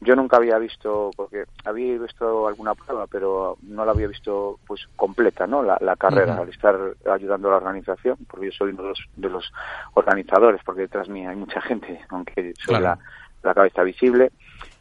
yo 0.00 0.14
nunca 0.14 0.36
había 0.36 0.58
visto 0.58 1.10
porque 1.16 1.44
había 1.64 1.98
visto 1.98 2.46
alguna 2.46 2.74
prueba 2.74 3.06
pero 3.06 3.56
no 3.62 3.84
la 3.84 3.92
había 3.92 4.06
visto 4.06 4.58
pues 4.66 4.86
completa 4.94 5.46
no 5.46 5.62
la, 5.62 5.96
carrera 5.96 6.36
al 6.36 6.48
estar 6.48 6.76
ayudando 7.10 7.48
a 7.48 7.52
la 7.52 7.56
organización 7.56 8.16
porque 8.28 8.46
yo 8.46 8.52
soy 8.52 8.70
uno 8.70 8.82
de 8.82 8.88
los, 8.90 9.04
de 9.16 9.28
los 9.28 9.52
organizadores 9.94 10.60
porque 10.64 10.82
detrás 10.82 11.08
mí 11.08 11.26
hay 11.26 11.36
mucha 11.36 11.60
gente 11.60 12.00
aunque 12.10 12.54
soy 12.64 12.80
la, 12.80 12.98
la 13.42 13.54
cabeza 13.54 13.82
visible. 13.82 14.32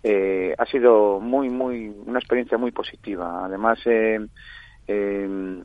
Eh, 0.03 0.53
ha 0.57 0.65
sido 0.65 1.19
muy 1.19 1.49
muy 1.49 1.93
una 2.05 2.19
experiencia 2.19 2.57
muy 2.57 2.71
positiva. 2.71 3.45
Además 3.45 3.79
eh, 3.85 4.25
eh, 4.87 5.63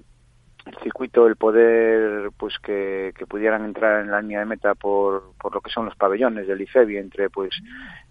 el 0.64 0.76
circuito, 0.82 1.26
el 1.26 1.36
poder 1.36 2.30
pues 2.36 2.58
que, 2.60 3.12
que, 3.16 3.26
pudieran 3.26 3.64
entrar 3.64 4.00
en 4.00 4.10
la 4.10 4.20
línea 4.20 4.40
de 4.40 4.46
meta 4.46 4.74
por, 4.74 5.32
por 5.40 5.54
lo 5.54 5.60
que 5.60 5.70
son 5.70 5.86
los 5.86 5.96
pabellones 5.96 6.46
del 6.46 6.60
IFEBI 6.60 6.98
entre 6.98 7.30
pues 7.30 7.50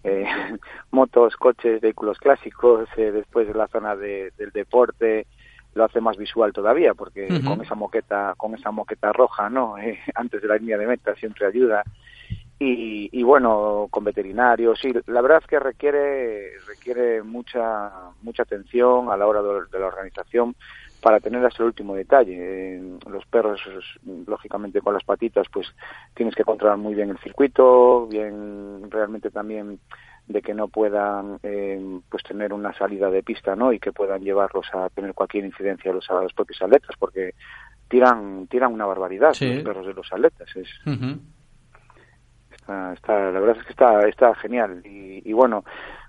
eh, 0.04 0.24
motos, 0.90 1.36
coches, 1.36 1.80
vehículos 1.80 2.18
clásicos, 2.18 2.88
eh, 2.96 3.10
después 3.10 3.46
de 3.46 3.54
la 3.54 3.68
zona 3.68 3.96
de, 3.96 4.32
del 4.36 4.50
deporte 4.50 5.26
lo 5.74 5.84
hace 5.84 6.00
más 6.00 6.18
visual 6.18 6.52
todavía 6.52 6.92
porque 6.92 7.28
con 7.42 7.62
esa 7.62 7.74
moqueta 7.74 8.34
con 8.36 8.54
esa 8.54 8.70
moqueta 8.70 9.10
roja 9.10 9.48
no 9.48 9.78
eh, 9.78 9.98
antes 10.14 10.42
de 10.42 10.48
la 10.48 10.56
línea 10.56 10.76
de 10.76 10.86
meta 10.86 11.14
siempre 11.14 11.46
ayuda. 11.46 11.82
Y, 12.58 13.08
y, 13.10 13.22
bueno 13.24 13.88
con 13.90 14.04
veterinarios 14.04 14.78
sí 14.80 14.92
la 15.06 15.20
verdad 15.20 15.38
es 15.42 15.48
que 15.48 15.58
requiere 15.58 16.52
requiere 16.68 17.20
mucha 17.22 17.90
mucha 18.22 18.44
atención 18.44 19.10
a 19.10 19.16
la 19.16 19.26
hora 19.26 19.42
de 19.42 19.80
la 19.80 19.86
organización 19.86 20.54
para 21.02 21.18
tener 21.18 21.44
hasta 21.44 21.64
el 21.64 21.66
último 21.66 21.96
detalle. 21.96 22.80
los 23.10 23.26
perros, 23.26 23.60
lógicamente 24.26 24.80
con 24.80 24.94
las 24.94 25.02
patitas, 25.02 25.48
pues 25.52 25.66
tienes 26.14 26.34
que 26.34 26.44
controlar 26.44 26.78
muy 26.78 26.94
bien 26.94 27.10
el 27.10 27.18
circuito, 27.18 28.06
bien 28.06 28.88
realmente 28.88 29.30
también 29.30 29.80
de 30.28 30.40
que 30.40 30.54
no 30.54 30.68
puedan 30.68 31.40
eh, 31.42 32.00
pues 32.08 32.22
tener 32.22 32.52
una 32.52 32.72
salida 32.74 33.10
de 33.10 33.24
pista, 33.24 33.56
¿no? 33.56 33.72
Y 33.72 33.80
que 33.80 33.90
puedan 33.90 34.22
llevarlos 34.22 34.66
a 34.72 34.88
tener 34.90 35.12
cualquier 35.12 35.44
incidencia 35.44 35.90
a 35.90 35.94
los, 35.94 36.08
a 36.08 36.22
los 36.22 36.32
propios 36.32 36.62
atletas, 36.62 36.94
porque 36.96 37.34
tiran 37.88 38.46
tiran 38.46 38.72
una 38.72 38.86
barbaridad 38.86 39.34
los 39.40 39.64
perros 39.64 39.86
de 39.86 39.94
los 39.94 40.12
atletas. 40.12 40.48
Es, 40.54 40.68
está, 42.94 43.32
la 43.32 43.40
verdad 43.40 43.56
es 43.58 43.64
que 43.64 43.72
está 43.72 44.08
está 44.08 44.34
genial 44.36 44.82
y, 44.86 45.28
y 45.28 45.32
bueno 45.32 45.64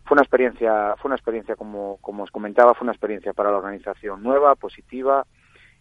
fue 0.06 0.16
una 0.16 0.24
experiencia, 0.24 0.96
fue 0.98 1.10
una 1.10 1.16
experiencia 1.16 1.56
como, 1.56 1.98
como 2.02 2.24
os 2.24 2.32
comentaba, 2.32 2.74
fue 2.74 2.86
una 2.86 2.92
experiencia 2.92 3.34
para 3.34 3.52
la 3.52 3.58
organización 3.58 4.22
nueva, 4.22 4.56
positiva 4.56 5.26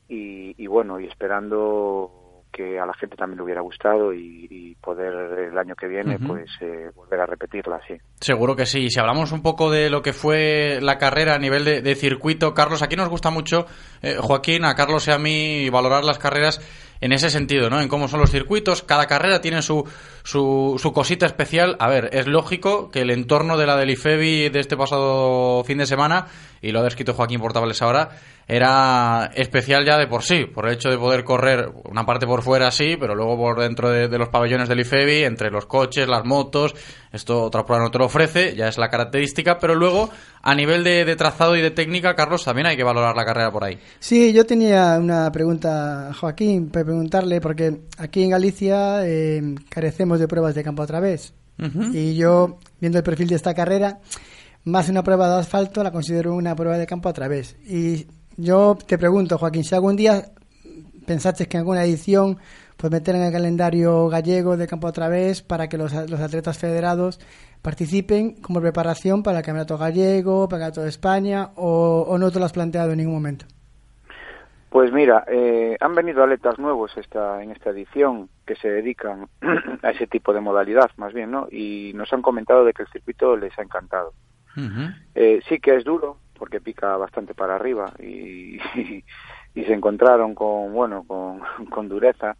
y, 0.08 0.54
y 0.62 0.66
bueno, 0.66 1.00
y 1.00 1.06
esperando 1.06 2.22
que 2.52 2.78
a 2.78 2.84
la 2.84 2.92
gente 2.94 3.16
también 3.16 3.38
le 3.38 3.44
hubiera 3.44 3.62
gustado 3.62 4.12
y, 4.12 4.76
poder 4.82 5.38
el 5.38 5.56
año 5.56 5.76
que 5.76 5.86
viene 5.86 6.18
pues 6.18 6.50
eh, 6.60 6.90
volver 6.96 7.20
a 7.20 7.26
repetirla 7.26 7.80
sí. 7.86 7.94
Seguro 8.20 8.56
que 8.56 8.66
sí. 8.66 8.90
Si 8.90 8.98
hablamos 8.98 9.30
un 9.30 9.40
poco 9.40 9.70
de 9.70 9.90
lo 9.90 10.02
que 10.02 10.12
fue 10.12 10.80
la 10.82 10.98
carrera 10.98 11.36
a 11.36 11.38
nivel 11.38 11.64
de, 11.64 11.94
circuito 11.94 12.52
Carlos 12.52 12.82
aquí 12.82 12.96
nos 12.96 13.08
gusta 13.08 13.30
mucho 13.30 13.66
eh, 14.02 14.16
Joaquín 14.18 14.64
a 14.64 14.74
Carlos 14.74 15.06
y 15.06 15.12
a 15.12 15.18
mí 15.18 15.70
valorar 15.70 16.04
las 16.04 16.18
carreras 16.18 16.58
en 17.02 17.12
ese 17.12 17.28
sentido 17.28 17.68
no 17.68 17.82
en 17.82 17.88
cómo 17.88 18.08
son 18.08 18.20
los 18.20 18.30
circuitos 18.30 18.82
cada 18.82 19.06
carrera 19.06 19.42
tiene 19.42 19.60
su 19.60 19.84
su, 20.22 20.78
su 20.80 20.92
cosita 20.92 21.26
especial. 21.26 21.76
A 21.78 21.88
ver 21.88 22.10
es 22.12 22.26
lógico 22.26 22.90
que 22.90 23.00
el 23.00 23.10
entorno 23.10 23.58
de 23.58 23.66
la 23.66 23.76
del 23.76 23.90
IFEBI 23.90 24.48
de 24.48 24.60
este 24.60 24.76
pasado 24.76 25.64
fin 25.64 25.78
de 25.78 25.86
semana 25.86 26.28
y 26.62 26.70
lo 26.70 26.80
ha 26.80 26.84
descrito 26.84 27.12
Joaquín 27.12 27.40
Portavales 27.40 27.82
ahora, 27.82 28.10
era 28.46 29.30
especial 29.34 29.84
ya 29.84 29.96
de 29.96 30.06
por 30.06 30.22
sí, 30.22 30.44
por 30.46 30.66
el 30.66 30.74
hecho 30.74 30.90
de 30.90 30.98
poder 30.98 31.24
correr 31.24 31.70
una 31.84 32.04
parte 32.04 32.26
por 32.26 32.42
fuera 32.42 32.70
sí, 32.70 32.96
pero 32.98 33.14
luego 33.14 33.36
por 33.36 33.60
dentro 33.60 33.90
de, 33.90 34.08
los 34.18 34.28
pabellones 34.28 34.68
del 34.68 34.80
IFEBI, 34.80 35.24
entre 35.24 35.50
los 35.50 35.66
coches, 35.66 36.08
las 36.08 36.24
motos, 36.24 36.74
esto 37.12 37.42
otra 37.42 37.64
prueba 37.64 37.84
no 37.84 37.90
te 37.90 37.98
lo 37.98 38.06
ofrece, 38.06 38.54
ya 38.56 38.68
es 38.68 38.78
la 38.78 38.88
característica, 38.88 39.58
pero 39.58 39.74
luego 39.74 40.10
a 40.42 40.54
nivel 40.54 40.84
de, 40.84 41.14
trazado 41.16 41.56
y 41.56 41.62
de 41.62 41.70
técnica, 41.70 42.14
Carlos, 42.14 42.44
también 42.44 42.66
hay 42.66 42.76
que 42.76 42.84
valorar 42.84 43.16
la 43.16 43.24
carrera 43.24 43.50
por 43.50 43.64
ahí. 43.64 43.78
Sí, 44.00 44.32
yo 44.32 44.44
tenía 44.44 44.98
una 44.98 45.30
pregunta 45.30 46.08
a 46.08 46.14
Joaquín, 46.14 46.68
para 46.68 46.84
preguntarle, 46.84 47.40
porque 47.40 47.82
aquí 47.98 48.24
en 48.24 48.30
Galicia 48.30 49.06
eh, 49.06 49.54
carecemos 49.68 50.18
de 50.18 50.28
pruebas 50.28 50.54
de 50.54 50.64
campo 50.64 50.82
otra 50.82 51.00
vez. 51.00 51.34
Y 51.92 52.16
yo, 52.16 52.58
viendo 52.80 52.98
el 52.98 53.04
perfil 53.04 53.28
de 53.28 53.36
esta 53.36 53.54
carrera, 53.54 54.00
más 54.64 54.88
una 54.88 55.04
prueba 55.04 55.28
de 55.28 55.40
asfalto 55.40 55.84
la 55.84 55.92
considero 55.92 56.34
una 56.34 56.56
prueba 56.56 56.76
de 56.76 56.86
campo 56.86 57.08
otra 57.08 57.28
vez. 57.28 57.56
Y 57.64 58.06
yo 58.36 58.76
te 58.86 58.98
pregunto, 58.98 59.38
Joaquín, 59.38 59.64
si 59.64 59.74
algún 59.74 59.96
día 59.96 60.24
pensaste 61.06 61.46
que 61.46 61.56
en 61.56 61.60
alguna 61.60 61.84
edición 61.84 62.38
pues 62.76 62.90
meter 62.90 63.14
en 63.14 63.22
el 63.22 63.32
calendario 63.32 64.08
gallego 64.08 64.56
de 64.56 64.66
campo 64.66 64.88
otra 64.88 65.08
vez 65.08 65.42
para 65.42 65.68
que 65.68 65.78
los, 65.78 65.92
los 65.92 66.20
atletas 66.20 66.58
federados 66.58 67.20
participen 67.62 68.40
como 68.42 68.60
preparación 68.60 69.22
para 69.22 69.38
el 69.38 69.44
campeonato 69.44 69.78
gallego, 69.78 70.48
para 70.48 70.64
el 70.64 70.66
campeonato 70.66 70.82
de 70.82 70.88
España, 70.88 71.50
o, 71.54 72.16
no 72.18 72.30
te 72.30 72.38
lo 72.40 72.44
has 72.44 72.52
planteado 72.52 72.90
en 72.90 72.98
ningún 72.98 73.14
momento? 73.14 73.46
Pues 74.68 74.90
mira, 74.90 75.24
eh, 75.28 75.76
han 75.80 75.94
venido 75.94 76.24
atletas 76.24 76.58
nuevos 76.58 76.96
esta, 76.96 77.42
en 77.42 77.52
esta 77.52 77.70
edición 77.70 78.28
que 78.46 78.56
se 78.56 78.68
dedican 78.68 79.28
a 79.82 79.90
ese 79.90 80.06
tipo 80.06 80.32
de 80.32 80.40
modalidad, 80.40 80.90
más 80.96 81.12
bien, 81.12 81.30
¿no? 81.30 81.46
Y 81.50 81.92
nos 81.94 82.12
han 82.12 82.22
comentado 82.22 82.64
de 82.64 82.72
que 82.72 82.82
el 82.82 82.88
circuito 82.88 83.36
les 83.36 83.56
ha 83.58 83.62
encantado 83.62 84.12
eh, 85.14 85.40
sí 85.48 85.58
que 85.60 85.76
es 85.76 85.84
duro 85.84 86.18
porque 86.42 86.60
pica 86.60 86.96
bastante 86.96 87.34
para 87.34 87.54
arriba 87.54 87.92
y, 88.00 88.58
y, 89.54 89.64
se 89.64 89.72
encontraron 89.72 90.34
con 90.34 90.72
bueno 90.72 91.06
con, 91.70 91.88
dureza 91.88 92.36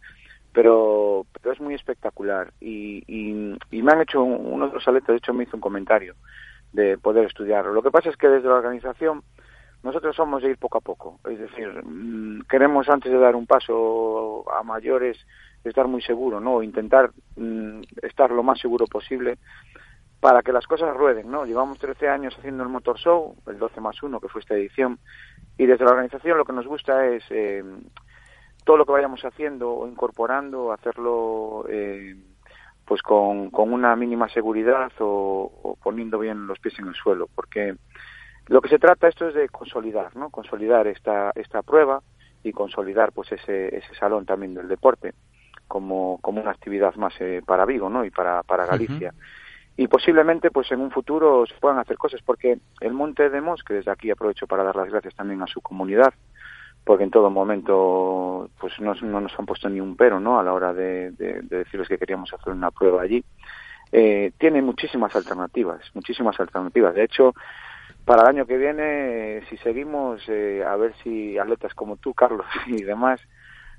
pero, 0.51 1.25
pero 1.31 1.53
es 1.53 1.61
muy 1.61 1.73
espectacular. 1.73 2.51
Y, 2.59 3.01
y, 3.07 3.81
me 3.81 3.91
han 3.93 4.01
hecho 4.01 4.21
uno 4.21 4.67
de 4.67 4.73
los 4.73 4.85
atletas 4.85 5.07
de 5.07 5.15
hecho 5.15 5.33
me 5.33 5.45
hizo 5.45 5.55
un 5.55 5.61
comentario 5.61 6.15
de 6.73 6.97
poder 6.97 7.27
estudiarlo. 7.27 7.71
Lo 7.71 7.81
que 7.81 7.91
pasa 7.91 8.09
es 8.09 8.17
que 8.17 8.27
desde 8.27 8.49
la 8.49 8.55
organización 8.55 9.23
nosotros 9.83 10.17
somos 10.17 10.43
de 10.43 10.49
ir 10.49 10.57
poco 10.57 10.79
a 10.79 10.81
poco. 10.81 11.21
Es 11.23 11.39
decir 11.39 11.69
mm, 11.85 12.41
queremos 12.49 12.89
antes 12.89 13.09
de 13.09 13.17
dar 13.17 13.37
un 13.37 13.47
paso 13.47 14.43
a 14.53 14.63
mayores 14.63 15.17
estar 15.63 15.87
muy 15.87 16.01
seguro 16.01 16.41
no 16.41 16.61
intentar 16.61 17.11
mm, 17.37 17.83
estar 18.01 18.31
lo 18.31 18.43
más 18.43 18.59
seguro 18.59 18.85
posible 18.85 19.37
para 20.23 20.41
que 20.41 20.53
las 20.53 20.65
cosas 20.67 20.95
rueden, 20.95 21.29
¿no? 21.29 21.45
Llevamos 21.45 21.79
13 21.79 22.07
años 22.07 22.33
haciendo 22.39 22.63
el 22.63 22.69
Motor 22.69 22.97
Show, 22.97 23.35
el 23.45 23.59
12 23.59 23.81
más 23.81 24.01
1, 24.01 24.21
que 24.21 24.29
fue 24.29 24.39
esta 24.39 24.55
edición, 24.55 24.97
y 25.57 25.65
desde 25.65 25.83
la 25.83 25.91
organización 25.91 26.37
lo 26.37 26.45
que 26.45 26.53
nos 26.53 26.65
gusta 26.65 27.07
es 27.07 27.25
eh, 27.29 27.61
todo 28.63 28.77
lo 28.77 28.85
que 28.85 28.93
vayamos 28.93 29.19
haciendo 29.25 29.73
o 29.73 29.85
incorporando, 29.85 30.71
hacerlo 30.71 31.65
eh, 31.67 32.15
pues 32.85 33.01
con, 33.01 33.49
con, 33.49 33.73
una 33.73 33.97
mínima 33.97 34.29
seguridad 34.29 34.93
o, 34.99 35.77
poniendo 35.83 36.19
bien 36.19 36.47
los 36.47 36.57
pies 36.59 36.79
en 36.79 36.87
el 36.87 36.95
suelo, 36.95 37.27
porque 37.35 37.75
lo 38.47 38.61
que 38.61 38.69
se 38.69 38.79
trata 38.79 39.09
esto 39.09 39.27
es 39.27 39.35
de 39.35 39.49
consolidar, 39.49 40.15
¿no? 40.15 40.29
Consolidar 40.29 40.87
esta, 40.87 41.33
esta 41.35 41.63
prueba 41.63 42.01
y 42.45 42.53
consolidar 42.53 43.11
pues 43.11 43.29
ese, 43.33 43.75
ese 43.75 43.93
salón 43.95 44.25
también 44.25 44.53
del 44.53 44.69
deporte 44.69 45.15
como, 45.67 46.17
como 46.21 46.39
una 46.39 46.51
actividad 46.51 46.95
más 46.95 47.13
eh, 47.19 47.41
para 47.45 47.65
Vigo, 47.65 47.89
¿no? 47.89 48.05
Y 48.05 48.09
para, 48.09 48.41
para 48.43 48.65
Galicia 48.65 49.13
y 49.75 49.87
posiblemente 49.87 50.51
pues 50.51 50.71
en 50.71 50.81
un 50.81 50.91
futuro 50.91 51.45
se 51.45 51.55
puedan 51.55 51.79
hacer 51.79 51.97
cosas 51.97 52.21
porque 52.23 52.59
el 52.79 52.93
Monte 52.93 53.29
de 53.29 53.41
Mos, 53.41 53.63
que 53.63 53.75
desde 53.75 53.91
aquí 53.91 54.11
aprovecho 54.11 54.47
para 54.47 54.63
dar 54.63 54.75
las 54.75 54.89
gracias 54.89 55.15
también 55.15 55.41
a 55.41 55.47
su 55.47 55.61
comunidad, 55.61 56.13
porque 56.83 57.03
en 57.03 57.11
todo 57.11 57.29
momento 57.29 58.49
pues 58.59 58.79
no, 58.79 58.93
nos 58.93 59.39
han 59.39 59.45
puesto 59.45 59.69
ni 59.69 59.79
un 59.79 59.95
pero 59.95 60.19
no 60.19 60.39
a 60.39 60.43
la 60.43 60.53
hora 60.53 60.73
de, 60.73 61.11
decirles 61.11 61.87
que 61.87 61.97
queríamos 61.97 62.31
hacer 62.33 62.53
una 62.53 62.71
prueba 62.71 63.01
allí, 63.01 63.23
eh, 63.91 64.31
tiene 64.37 64.61
muchísimas 64.61 65.15
alternativas, 65.15 65.81
muchísimas 65.93 66.39
alternativas. 66.39 66.93
De 66.93 67.03
hecho, 67.03 67.33
para 68.05 68.23
el 68.23 68.27
año 68.29 68.45
que 68.45 68.57
viene, 68.57 69.43
si 69.49 69.57
seguimos, 69.57 70.21
eh, 70.27 70.63
a 70.67 70.75
ver 70.75 70.93
si 71.03 71.37
atletas 71.37 71.73
como 71.73 71.97
tú, 71.97 72.13
Carlos, 72.13 72.45
y 72.67 72.83
demás, 72.83 73.19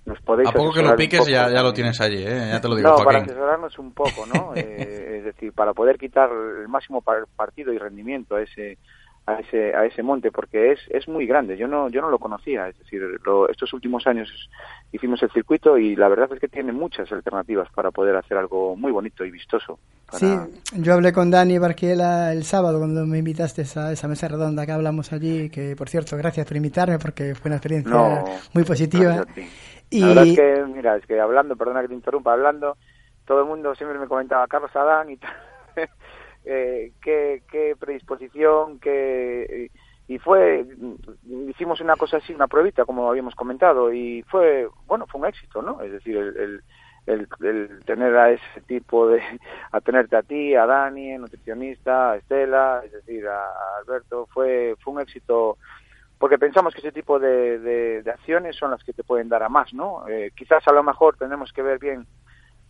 a 0.06 0.52
poco 0.52 0.72
que 0.72 0.82
lo 0.82 0.96
piques 0.96 1.26
ya, 1.26 1.48
ya 1.50 1.62
lo 1.62 1.72
tienes 1.72 2.00
allí, 2.00 2.22
¿eh? 2.22 2.48
ya 2.52 2.60
te 2.60 2.68
lo 2.68 2.76
digo. 2.76 2.90
No, 2.90 3.04
para 3.04 3.20
asesorarnos 3.20 3.78
un 3.78 3.92
poco, 3.92 4.26
¿no? 4.26 4.52
eh, 4.56 5.18
es 5.18 5.24
decir, 5.24 5.52
para 5.52 5.72
poder 5.72 5.98
quitar 5.98 6.30
el 6.30 6.68
máximo 6.68 7.02
partido 7.02 7.72
y 7.72 7.78
rendimiento 7.78 8.36
a 8.36 8.42
ese 8.42 8.78
a 9.26 9.40
ese 9.40 9.74
a 9.74 9.86
ese 9.86 10.02
monte 10.02 10.30
porque 10.30 10.72
es 10.72 10.80
es 10.90 11.08
muy 11.08 11.26
grande 11.26 11.56
yo 11.56 11.66
no 11.66 11.88
yo 11.88 12.02
no 12.02 12.10
lo 12.10 12.18
conocía 12.18 12.68
es 12.68 12.78
decir 12.78 13.02
estos 13.48 13.72
últimos 13.72 14.06
años 14.06 14.28
hicimos 14.92 15.22
el 15.22 15.30
circuito 15.30 15.78
y 15.78 15.96
la 15.96 16.08
verdad 16.08 16.28
es 16.34 16.40
que 16.40 16.48
tiene 16.48 16.72
muchas 16.72 17.10
alternativas 17.10 17.68
para 17.74 17.90
poder 17.90 18.16
hacer 18.16 18.36
algo 18.36 18.76
muy 18.76 18.92
bonito 18.92 19.24
y 19.24 19.30
vistoso 19.30 19.78
sí 20.12 20.36
yo 20.74 20.92
hablé 20.92 21.10
con 21.14 21.30
Dani 21.30 21.56
Barquiela 21.56 22.32
el 22.32 22.44
sábado 22.44 22.78
cuando 22.78 23.06
me 23.06 23.18
invitaste 23.18 23.62
a 23.62 23.92
esa 23.92 24.08
mesa 24.08 24.28
redonda 24.28 24.66
que 24.66 24.72
hablamos 24.72 25.10
allí 25.14 25.48
que 25.48 25.74
por 25.74 25.88
cierto 25.88 26.18
gracias 26.18 26.46
por 26.46 26.58
invitarme 26.58 26.98
porque 26.98 27.34
fue 27.34 27.48
una 27.48 27.56
experiencia 27.56 28.24
muy 28.52 28.64
positiva 28.64 29.24
y... 29.94 30.00
La 30.00 30.08
verdad 30.08 30.26
es 30.26 30.36
que, 30.36 30.64
mira, 30.66 30.96
es 30.96 31.06
que 31.06 31.20
hablando, 31.20 31.56
perdona 31.56 31.82
que 31.82 31.88
te 31.88 31.94
interrumpa, 31.94 32.32
hablando, 32.32 32.76
todo 33.26 33.40
el 33.40 33.46
mundo 33.46 33.74
siempre 33.74 33.98
me 33.98 34.08
comentaba, 34.08 34.46
Carlos 34.46 34.74
Adán 34.74 35.10
y 35.10 35.16
tal, 35.16 35.34
eh, 36.44 36.92
qué, 37.02 37.42
qué, 37.50 37.76
predisposición, 37.78 38.78
qué, 38.80 39.70
y 40.06 40.18
fue 40.18 40.66
hicimos 41.48 41.80
una 41.80 41.96
cosa 41.96 42.18
así 42.18 42.34
una 42.34 42.46
pruebita 42.46 42.84
como 42.84 43.08
habíamos 43.08 43.34
comentado 43.34 43.92
y 43.92 44.22
fue 44.24 44.68
bueno 44.86 45.06
fue 45.06 45.22
un 45.22 45.26
éxito 45.26 45.62
no 45.62 45.80
es 45.80 45.92
decir 45.92 46.16
el, 46.16 46.62
el, 47.06 47.28
el, 47.40 47.84
tener 47.86 48.14
a 48.16 48.30
ese 48.30 48.60
tipo 48.66 49.08
de 49.08 49.22
a 49.72 49.80
tenerte 49.80 50.16
a 50.16 50.22
ti 50.22 50.54
a 50.54 50.66
Dani 50.66 51.16
nutricionista 51.16 52.12
a 52.12 52.16
Estela 52.16 52.82
es 52.84 52.92
decir 52.92 53.26
a, 53.26 53.46
Alberto 53.78 54.26
fue 54.26 54.76
fue 54.80 54.92
un 54.92 55.00
éxito 55.00 55.56
porque 56.18 56.38
pensamos 56.38 56.74
que 56.74 56.80
ese 56.80 56.92
tipo 56.92 57.18
de, 57.18 58.02
acciones 58.06 58.56
son 58.56 58.70
las 58.70 58.82
que 58.82 58.92
te 58.92 59.04
pueden 59.04 59.28
dar 59.28 59.42
a 59.42 59.48
más 59.48 59.72
no 59.74 60.06
eh, 60.08 60.30
quizás 60.34 60.66
a 60.66 60.72
lo 60.72 60.82
mejor 60.82 61.16
tenemos 61.16 61.52
que 61.52 61.62
ver 61.62 61.78
bien 61.78 62.06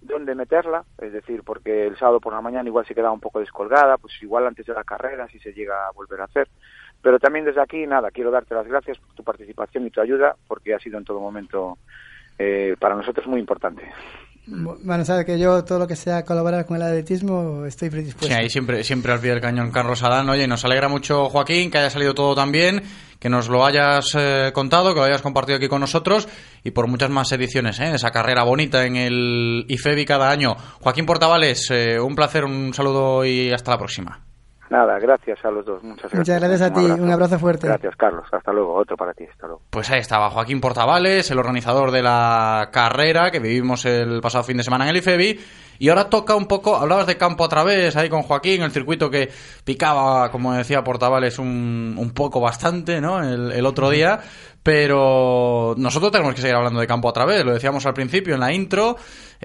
dónde 0.04 0.34
meterla, 0.34 0.84
es 0.98 1.12
decir, 1.12 1.42
porque 1.44 1.86
el 1.86 1.96
sábado 1.96 2.20
por 2.20 2.32
la 2.32 2.40
mañana 2.40 2.68
igual 2.68 2.86
se 2.86 2.94
queda 2.94 3.10
un 3.10 3.20
poco 3.20 3.40
descolgada, 3.40 3.96
pues 3.98 4.12
igual 4.22 4.46
antes 4.46 4.66
de 4.66 4.74
la 4.74 4.84
carrera 4.84 5.28
si 5.28 5.38
se 5.38 5.52
llega 5.52 5.86
a 5.86 5.92
volver 5.92 6.20
a 6.20 6.24
hacer. 6.24 6.48
Pero 7.02 7.18
también 7.18 7.44
desde 7.44 7.60
aquí, 7.60 7.86
nada, 7.86 8.10
quiero 8.10 8.30
darte 8.30 8.54
las 8.54 8.66
gracias 8.66 8.98
por 8.98 9.14
tu 9.14 9.24
participación 9.24 9.86
y 9.86 9.90
tu 9.90 10.00
ayuda, 10.00 10.36
porque 10.46 10.74
ha 10.74 10.78
sido 10.78 10.98
en 10.98 11.04
todo 11.04 11.20
momento 11.20 11.78
eh, 12.38 12.76
para 12.78 12.94
nosotros 12.94 13.26
muy 13.26 13.40
importante. 13.40 13.90
Bueno, 14.46 15.04
sabes 15.06 15.24
que 15.24 15.38
yo 15.38 15.64
todo 15.64 15.78
lo 15.78 15.86
que 15.86 15.96
sea 15.96 16.24
colaborar 16.24 16.66
con 16.66 16.76
el 16.76 16.82
atletismo 16.82 17.64
estoy 17.64 17.88
predispuesto. 17.88 18.26
Sí, 18.26 18.32
ahí 18.34 18.50
siempre, 18.50 18.84
siempre 18.84 19.12
al 19.12 19.20
pie 19.20 19.30
del 19.30 19.40
cañón 19.40 19.70
Carlos 19.70 20.02
Adán. 20.02 20.28
Oye, 20.28 20.46
nos 20.46 20.64
alegra 20.66 20.88
mucho, 20.88 21.30
Joaquín, 21.30 21.70
que 21.70 21.78
haya 21.78 21.88
salido 21.88 22.14
todo 22.14 22.34
tan 22.34 22.52
bien, 22.52 22.82
que 23.18 23.30
nos 23.30 23.48
lo 23.48 23.64
hayas 23.64 24.14
eh, 24.14 24.50
contado, 24.52 24.92
que 24.92 25.00
lo 25.00 25.06
hayas 25.06 25.22
compartido 25.22 25.56
aquí 25.56 25.68
con 25.68 25.80
nosotros 25.80 26.28
y 26.62 26.72
por 26.72 26.88
muchas 26.88 27.08
más 27.08 27.32
ediciones, 27.32 27.80
¿eh? 27.80 27.94
esa 27.94 28.10
carrera 28.10 28.44
bonita 28.44 28.84
en 28.84 28.96
el 28.96 29.64
IFEBI 29.66 30.04
cada 30.04 30.30
año. 30.30 30.56
Joaquín 30.80 31.06
Portavales, 31.06 31.70
eh, 31.70 31.98
un 31.98 32.14
placer, 32.14 32.44
un 32.44 32.74
saludo 32.74 33.24
y 33.24 33.50
hasta 33.50 33.70
la 33.70 33.78
próxima. 33.78 34.33
Nada, 34.74 34.98
gracias 34.98 35.38
a 35.44 35.52
los 35.52 35.64
dos. 35.64 35.84
Muchas 35.84 36.10
gracias. 36.10 36.18
Muchas 36.18 36.40
gracias 36.40 36.62
a 36.62 36.74
ti. 36.74 37.00
Un 37.00 37.08
abrazo. 37.12 37.38
fuerte. 37.38 37.68
Gracias, 37.68 37.94
Carlos. 37.94 38.26
Hasta 38.32 38.52
luego. 38.52 38.74
Otro 38.74 38.96
para 38.96 39.12
ti. 39.12 39.22
Hasta 39.22 39.46
luego. 39.46 39.62
Pues 39.70 39.88
ahí 39.92 40.00
estaba 40.00 40.30
Joaquín 40.30 40.60
Portavales, 40.60 41.30
el 41.30 41.38
organizador 41.38 41.92
de 41.92 42.02
la 42.02 42.70
carrera 42.72 43.30
que 43.30 43.38
vivimos 43.38 43.84
el 43.84 44.20
pasado 44.20 44.42
fin 44.42 44.56
de 44.56 44.64
semana 44.64 44.82
en 44.82 44.90
el 44.90 44.96
IFEBI. 44.96 45.38
Y 45.78 45.88
ahora 45.90 46.10
toca 46.10 46.34
un 46.34 46.46
poco, 46.46 46.74
hablabas 46.74 47.06
de 47.06 47.16
campo 47.16 47.44
a 47.44 47.48
través 47.48 47.94
ahí 47.96 48.08
con 48.08 48.22
Joaquín, 48.22 48.62
el 48.62 48.72
circuito 48.72 49.10
que 49.10 49.28
picaba, 49.64 50.30
como 50.32 50.52
decía 50.54 50.82
Portavales, 50.82 51.38
un, 51.38 51.94
un 51.96 52.10
poco 52.12 52.40
bastante, 52.40 53.00
¿no? 53.00 53.22
El, 53.22 53.52
el 53.52 53.66
otro 53.66 53.90
día. 53.90 54.18
Pero 54.64 55.74
nosotros 55.76 56.10
tenemos 56.10 56.34
que 56.34 56.40
seguir 56.40 56.56
hablando 56.56 56.80
de 56.80 56.86
campo 56.86 57.08
a 57.08 57.12
través, 57.12 57.44
lo 57.44 57.52
decíamos 57.52 57.84
al 57.86 57.92
principio 57.92 58.34
en 58.34 58.40
la 58.40 58.52
intro. 58.52 58.96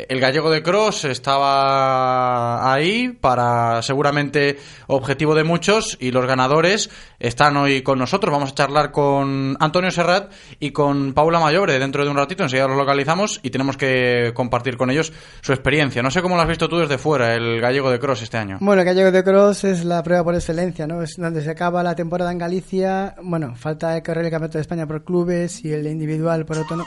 El 0.08 0.20
gallego 0.20 0.50
de 0.50 0.64
Cross 0.64 1.06
estaba 1.06 2.72
ahí 2.72 3.10
para 3.10 3.82
seguramente 3.82 4.58
objetivo 4.88 5.36
de 5.36 5.44
muchos 5.44 5.98
y 6.00 6.12
los 6.12 6.26
ganadores 6.26 6.90
están 7.20 7.58
hoy 7.58 7.82
con 7.82 8.00
nosotros. 8.00 8.32
Vamos 8.32 8.52
a 8.52 8.56
charlar 8.56 8.92
con 8.92 9.58
Antonio 9.60 9.92
Serrat 9.92 10.32
y 10.60 10.72
con 10.72 11.14
Paula 11.14 11.40
Mayobre 11.40 11.80
dentro 11.80 12.06
de 12.06 12.12
un 12.12 12.18
ratito. 12.18 12.44
Enseguida 12.44 12.68
los 12.68 12.78
localizamos 12.78 13.40
y 13.44 13.50
tenemos 13.50 13.76
que 13.76 14.32
compartir 14.34 14.78
con 14.78 14.90
ellos 14.90 15.12
su 15.42 15.52
experiencia. 15.52 16.02
No 16.02 16.12
sé 16.12 16.22
cómo 16.22 16.36
lo 16.36 16.42
has 16.44 16.48
visto 16.48 16.70
tú 16.70 16.78
desde 16.78 16.98
fuera, 16.98 17.36
el 17.36 17.60
gallego 17.60 17.92
de 17.92 18.00
Cross 18.00 18.22
este 18.22 18.38
año. 18.38 18.58
Bueno, 18.62 18.82
el 18.82 18.86
gallego 18.86 19.12
de 19.12 19.24
Cross 19.24 19.66
es 19.66 19.84
la 19.84 20.02
prueba 20.04 20.24
por 20.24 20.36
excelencia, 20.36 20.88
¿no? 20.88 21.02
Es 21.02 21.18
donde 21.18 21.42
se 21.42 21.50
acaba 21.50 21.84
la 21.84 21.96
temporada 21.96 22.32
en 22.32 22.38
Galicia. 22.38 23.16
Bueno, 23.22 23.56
falta 23.56 23.92
de 23.92 24.04
correr 24.04 24.26
el 24.26 24.32
Campeonato 24.32 24.58
de 24.58 24.62
España 24.62 24.88
por 24.88 25.04
clubes 25.04 25.66
y 25.66 25.74
el 25.74 25.88
individual 25.88 26.46
por 26.46 26.60
otro 26.60 26.78
no. 26.78 26.86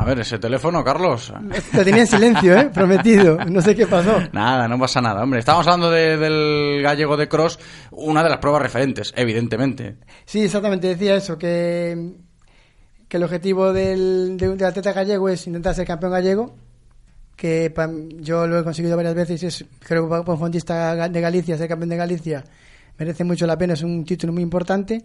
A 0.00 0.04
ver, 0.06 0.18
ese 0.18 0.38
teléfono, 0.38 0.82
Carlos. 0.82 1.30
Lo 1.74 1.84
tenía 1.84 2.00
en 2.00 2.06
silencio, 2.06 2.56
¿eh? 2.56 2.70
Prometido. 2.72 3.36
No 3.44 3.60
sé 3.60 3.76
qué 3.76 3.86
pasó. 3.86 4.18
Nada, 4.32 4.66
no 4.66 4.78
pasa 4.78 5.02
nada. 5.02 5.22
Hombre, 5.22 5.40
estamos 5.40 5.66
hablando 5.66 5.90
del 5.90 6.80
gallego 6.82 7.18
de 7.18 7.28
cross, 7.28 7.58
una 7.90 8.22
de 8.22 8.30
las 8.30 8.38
pruebas 8.38 8.62
referentes, 8.62 9.12
evidentemente. 9.14 9.98
Sí, 10.24 10.44
exactamente. 10.44 10.88
Decía 10.88 11.16
eso, 11.16 11.36
que, 11.36 12.14
que 13.08 13.16
el 13.18 13.24
objetivo 13.24 13.74
del, 13.74 14.38
del 14.38 14.64
atleta 14.64 14.94
gallego 14.94 15.28
es 15.28 15.46
intentar 15.46 15.74
ser 15.74 15.86
campeón 15.86 16.12
gallego 16.12 16.56
que 17.36 17.72
yo 18.20 18.46
lo 18.46 18.58
he 18.58 18.64
conseguido 18.64 18.96
varias 18.96 19.14
veces, 19.14 19.42
es 19.42 19.64
creo 19.80 20.08
que 20.08 20.30
un 20.30 20.38
fondista 20.38 21.08
de 21.08 21.20
Galicia, 21.22 21.56
ser 21.56 21.68
campeón 21.68 21.88
de 21.88 21.96
Galicia, 21.96 22.44
merece 23.00 23.24
mucho 23.24 23.46
la 23.46 23.56
pena, 23.56 23.72
es 23.72 23.82
un 23.82 24.04
título 24.04 24.32
muy 24.32 24.42
importante. 24.42 25.02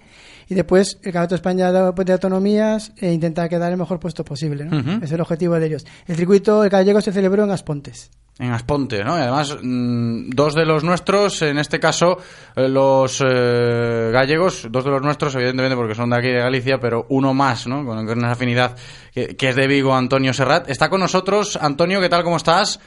Y 0.49 0.53
después 0.53 0.97
el 0.97 1.13
Campeonato 1.13 1.35
de 1.35 1.37
España 1.37 1.71
de 1.71 2.13
Autonomías 2.13 2.91
e 2.97 3.11
intentar 3.11 3.47
quedar 3.49 3.71
el 3.71 3.77
mejor 3.77 3.99
puesto 3.99 4.25
posible, 4.25 4.65
¿no? 4.65 5.01
Es 5.01 5.11
el 5.11 5.21
objetivo 5.21 5.57
de 5.57 5.65
ellos. 5.65 5.85
El 6.05 6.17
circuito 6.17 6.63
el 6.63 6.69
gallego 6.69 6.99
se 6.99 7.13
celebró 7.13 7.45
en 7.45 7.51
Aspontes. 7.51 8.11
En 8.37 8.51
Asponte, 8.51 9.01
¿no? 9.01 9.17
Y 9.17 9.21
además, 9.21 9.57
mm, 9.63 10.29
dos 10.31 10.55
de 10.55 10.65
los 10.65 10.83
nuestros, 10.83 11.41
en 11.41 11.57
este 11.57 11.79
caso, 11.79 12.17
eh, 12.53 12.67
los 12.67 13.23
eh, 13.25 14.09
gallegos, 14.11 14.67
dos 14.69 14.83
de 14.83 14.91
los 14.91 15.01
nuestros, 15.01 15.33
evidentemente, 15.35 15.77
porque 15.77 15.95
son 15.95 16.09
de 16.09 16.17
aquí 16.17 16.27
de 16.27 16.39
Galicia, 16.39 16.77
pero 16.77 17.05
uno 17.07 17.33
más, 17.33 17.65
¿no? 17.65 17.85
Con 17.85 17.97
una 17.97 18.31
afinidad 18.31 18.75
que, 19.13 19.37
que 19.37 19.49
es 19.49 19.55
de 19.55 19.67
Vigo, 19.67 19.95
Antonio 19.95 20.33
Serrat. 20.33 20.69
Está 20.69 20.89
con 20.89 20.99
nosotros. 20.99 21.57
Antonio, 21.61 22.01
¿qué 22.01 22.09
tal? 22.09 22.25
¿Cómo 22.25 22.35
estás? 22.35 22.81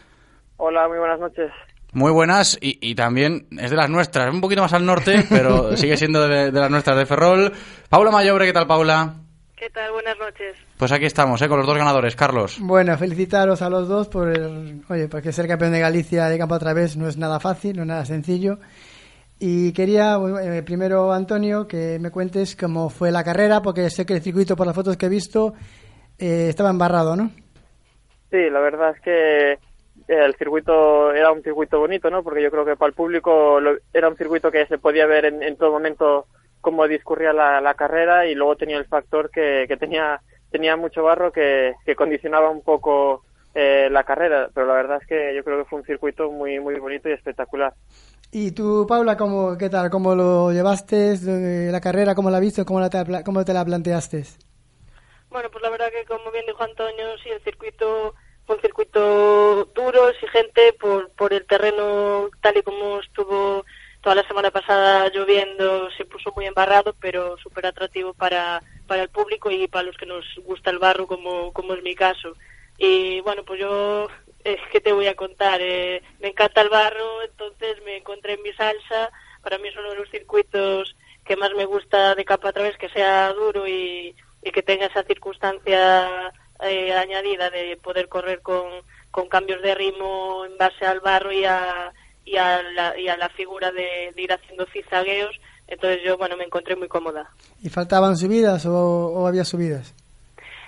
Hola, 0.59 0.87
muy 0.87 0.99
buenas 0.99 1.19
noches. 1.19 1.51
Muy 1.93 2.13
buenas 2.13 2.59
y, 2.61 2.79
y, 2.81 2.95
también 2.95 3.47
es 3.59 3.71
de 3.71 3.77
las 3.77 3.89
nuestras, 3.89 4.33
un 4.33 4.43
poquito 4.43 4.61
más 4.61 4.73
al 4.75 4.85
norte, 4.85 5.25
pero 5.31 5.77
sigue 5.77 5.97
siendo 5.97 6.29
de, 6.29 6.51
de, 6.51 6.61
las 6.61 6.71
nuestras 6.71 6.97
de 6.99 7.07
Ferrol. 7.07 7.53
Paula 7.89 8.11
Mayobre, 8.11 8.45
¿qué 8.45 8.53
tal, 8.53 8.67
Paula? 8.67 9.15
¿Qué 9.57 9.71
tal? 9.71 9.91
Buenas 9.93 10.17
noches. 10.19 10.57
Pues 10.77 10.93
aquí 10.93 11.07
estamos, 11.07 11.43
¿eh? 11.43 11.49
con 11.49 11.59
los 11.59 11.67
dos 11.67 11.77
ganadores, 11.77 12.15
Carlos. 12.15 12.59
Bueno, 12.61 12.97
felicitaros 12.97 13.61
a 13.63 13.69
los 13.69 13.89
dos 13.89 14.07
por, 14.07 14.29
el, 14.29 14.83
oye, 14.89 15.09
porque 15.09 15.33
ser 15.33 15.49
campeón 15.49 15.73
de 15.73 15.81
Galicia 15.81 16.27
de 16.27 16.39
campo 16.39 16.55
otra 16.55 16.75
vez 16.75 16.97
no 16.97 17.09
es 17.09 17.17
nada 17.17 17.41
fácil, 17.41 17.77
no 17.77 17.83
es 17.83 17.89
nada 17.89 18.05
sencillo. 18.05 18.59
Y 19.41 19.73
quería, 19.73 20.17
eh, 20.43 20.63
primero, 20.63 21.13
Antonio, 21.13 21.67
que 21.67 21.99
me 22.01 22.11
cuentes 22.11 22.55
cómo 22.55 22.91
fue 22.91 23.11
la 23.11 23.25
carrera, 23.25 23.61
porque 23.61 23.91
sé 23.91 24.07
que 24.07 24.15
el 24.15 24.23
circuito, 24.23 24.55
por 24.55 24.67
las 24.67 24.77
fotos 24.77 24.97
que 24.97 25.07
he 25.07 25.09
visto, 25.09 25.55
eh, 26.19 26.47
estaba 26.49 26.71
embarrado, 26.71 27.17
¿no? 27.17 27.31
Sí, 28.31 28.51
la 28.51 28.61
verdad 28.61 28.95
es 28.95 29.01
que 29.01 29.59
el 30.09 30.35
circuito 30.37 31.13
era 31.13 31.31
un 31.31 31.43
circuito 31.43 31.79
bonito, 31.79 32.11
¿no? 32.11 32.23
Porque 32.23 32.43
yo 32.43 32.51
creo 32.51 32.65
que 32.65 32.77
para 32.77 32.89
el 32.89 32.95
público 32.95 33.61
lo, 33.61 33.77
era 33.93 34.09
un 34.09 34.17
circuito 34.17 34.51
que 34.51 34.67
se 34.67 34.79
podía 34.79 35.07
ver 35.07 35.27
en, 35.27 35.43
en 35.43 35.57
todo 35.57 35.71
momento 35.71 36.27
cómo 36.61 36.89
discurría 36.89 37.33
la, 37.33 37.61
la, 37.61 37.75
carrera 37.75 38.27
y 38.27 38.35
luego 38.35 38.57
tenía 38.57 38.79
el 38.79 38.87
factor 38.87 39.31
que, 39.31 39.67
que 39.69 39.77
tenía 39.77 40.21
tenía 40.51 40.77
mucho 40.77 41.03
barro 41.03 41.31
que, 41.31 41.75
que 41.85 41.95
condicionaba 41.95 42.49
un 42.49 42.63
poco 42.63 43.23
eh, 43.55 43.89
la 43.91 44.05
carrera, 44.05 44.49
pero 44.55 44.67
la 44.67 44.75
verdad 44.75 44.99
es 45.01 45.07
que 45.07 45.35
yo 45.37 45.45
creo 45.45 45.59
que 45.59 45.69
fue 45.69 45.79
un 45.81 45.85
circuito 45.85 46.31
muy 46.31 46.59
muy 46.59 46.79
bonito 46.79 47.09
y 47.09 47.13
espectacular. 47.13 47.75
¿Y 48.31 48.53
tú, 48.53 48.87
Paula, 48.87 49.17
cómo, 49.17 49.57
qué 49.57 49.71
tal? 49.71 49.91
¿Cómo 49.91 50.15
lo 50.15 50.53
llevaste 50.53 51.17
la 51.71 51.81
carrera? 51.81 52.15
¿Cómo 52.15 52.31
la 52.31 52.41
viste? 52.41 52.65
¿Cómo, 52.65 52.81
la 52.81 52.91
te, 52.91 53.03
¿Cómo 53.25 53.45
te 53.45 53.55
la 53.55 53.65
planteaste? 53.65 54.25
Bueno, 55.31 55.51
pues 55.51 55.63
la 55.63 55.71
verdad 55.71 55.91
que 55.91 56.07
como 56.07 56.31
bien 56.31 56.45
dijo 56.47 56.63
Antonio, 56.63 57.17
sí, 57.23 57.31
el 57.31 57.43
circuito 57.43 58.15
un 58.49 58.61
circuito 58.61 59.67
duro, 59.75 60.09
exigente 60.09 60.73
por, 60.73 61.11
por 61.11 61.33
el 61.33 61.45
terreno 61.47 62.31
tal 62.41 62.57
y 62.57 62.63
como 62.63 63.01
estuvo 63.01 63.65
toda 64.01 64.15
la 64.15 64.27
semana 64.27 64.51
pasada 64.51 65.09
lloviendo, 65.11 65.91
se 65.93 66.05
puso 66.05 66.33
muy 66.35 66.47
embarrado, 66.47 66.95
pero 67.01 67.37
súper 67.39 67.67
atractivo 67.67 68.15
para, 68.15 68.63
para 68.87 69.03
el 69.03 69.09
público 69.09 69.51
y 69.51 69.67
para 69.69 69.85
los 69.85 69.97
que 69.97 70.07
nos 70.07 70.25
gusta 70.45 70.71
el 70.71 70.79
barro, 70.79 71.07
como, 71.07 71.53
como 71.53 71.75
es 71.75 71.83
mi 71.83 71.95
caso. 71.95 72.35
Y 72.79 73.21
bueno, 73.21 73.45
pues 73.45 73.61
yo, 73.61 74.09
es 74.45 74.61
que 74.73 74.81
te 74.81 74.93
voy 74.93 75.09
a 75.09 75.17
contar, 75.17 75.61
eh, 75.61 76.03
me 76.21 76.29
encanta 76.29 76.61
el 76.61 76.69
barro, 76.69 77.23
entonces 77.23 77.83
me 77.85 77.97
encontré 77.97 78.35
en 78.35 78.43
mi 78.43 78.53
salsa, 78.53 79.11
para 79.43 79.59
mí 79.59 79.69
es 79.69 79.77
uno 79.77 79.91
de 79.91 79.97
los 79.97 80.11
circuitos 80.11 80.97
que 81.25 81.37
más 81.37 81.53
me 81.55 81.67
gusta 81.67 82.15
de 82.15 82.25
capa 82.25 82.49
a 82.49 82.53
través, 82.53 82.79
que 82.79 82.89
sea 82.89 83.33
duro 83.35 83.69
y, 83.69 84.17
y 84.43 84.51
que 84.51 84.63
tenga 84.63 84.87
esa 84.87 85.03
circunstancia 85.03 86.33
eh, 86.63 86.93
añadida 86.95 87.51
de 87.51 87.77
poder 87.77 88.09
correr 88.09 88.41
con, 88.41 88.65
con 89.11 89.29
cambios 89.29 89.63
de 89.63 89.75
ritmo 89.75 90.45
en 90.45 90.57
base 90.57 90.85
al 90.87 91.01
barro 91.01 91.33
y 91.33 91.45
a, 91.45 91.93
y 92.25 92.37
a, 92.37 92.63
la, 92.63 92.99
y 92.99 93.09
a 93.09 93.17
la 93.17 93.29
figura 93.31 93.71
de, 93.73 94.13
de 94.15 94.23
ir 94.23 94.33
haciendo 94.33 94.67
cizagueos. 94.73 95.35
Entonces 95.67 96.01
yo, 96.05 96.17
bueno, 96.17 96.37
me 96.37 96.45
encontré 96.45 96.77
muy 96.77 96.89
cómoda. 96.89 97.31
¿Y 97.63 97.69
faltaban 97.69 98.17
subidas 98.17 98.65
o, 98.65 98.73
o 98.73 99.27
había 99.27 99.45
subidas? 99.45 99.95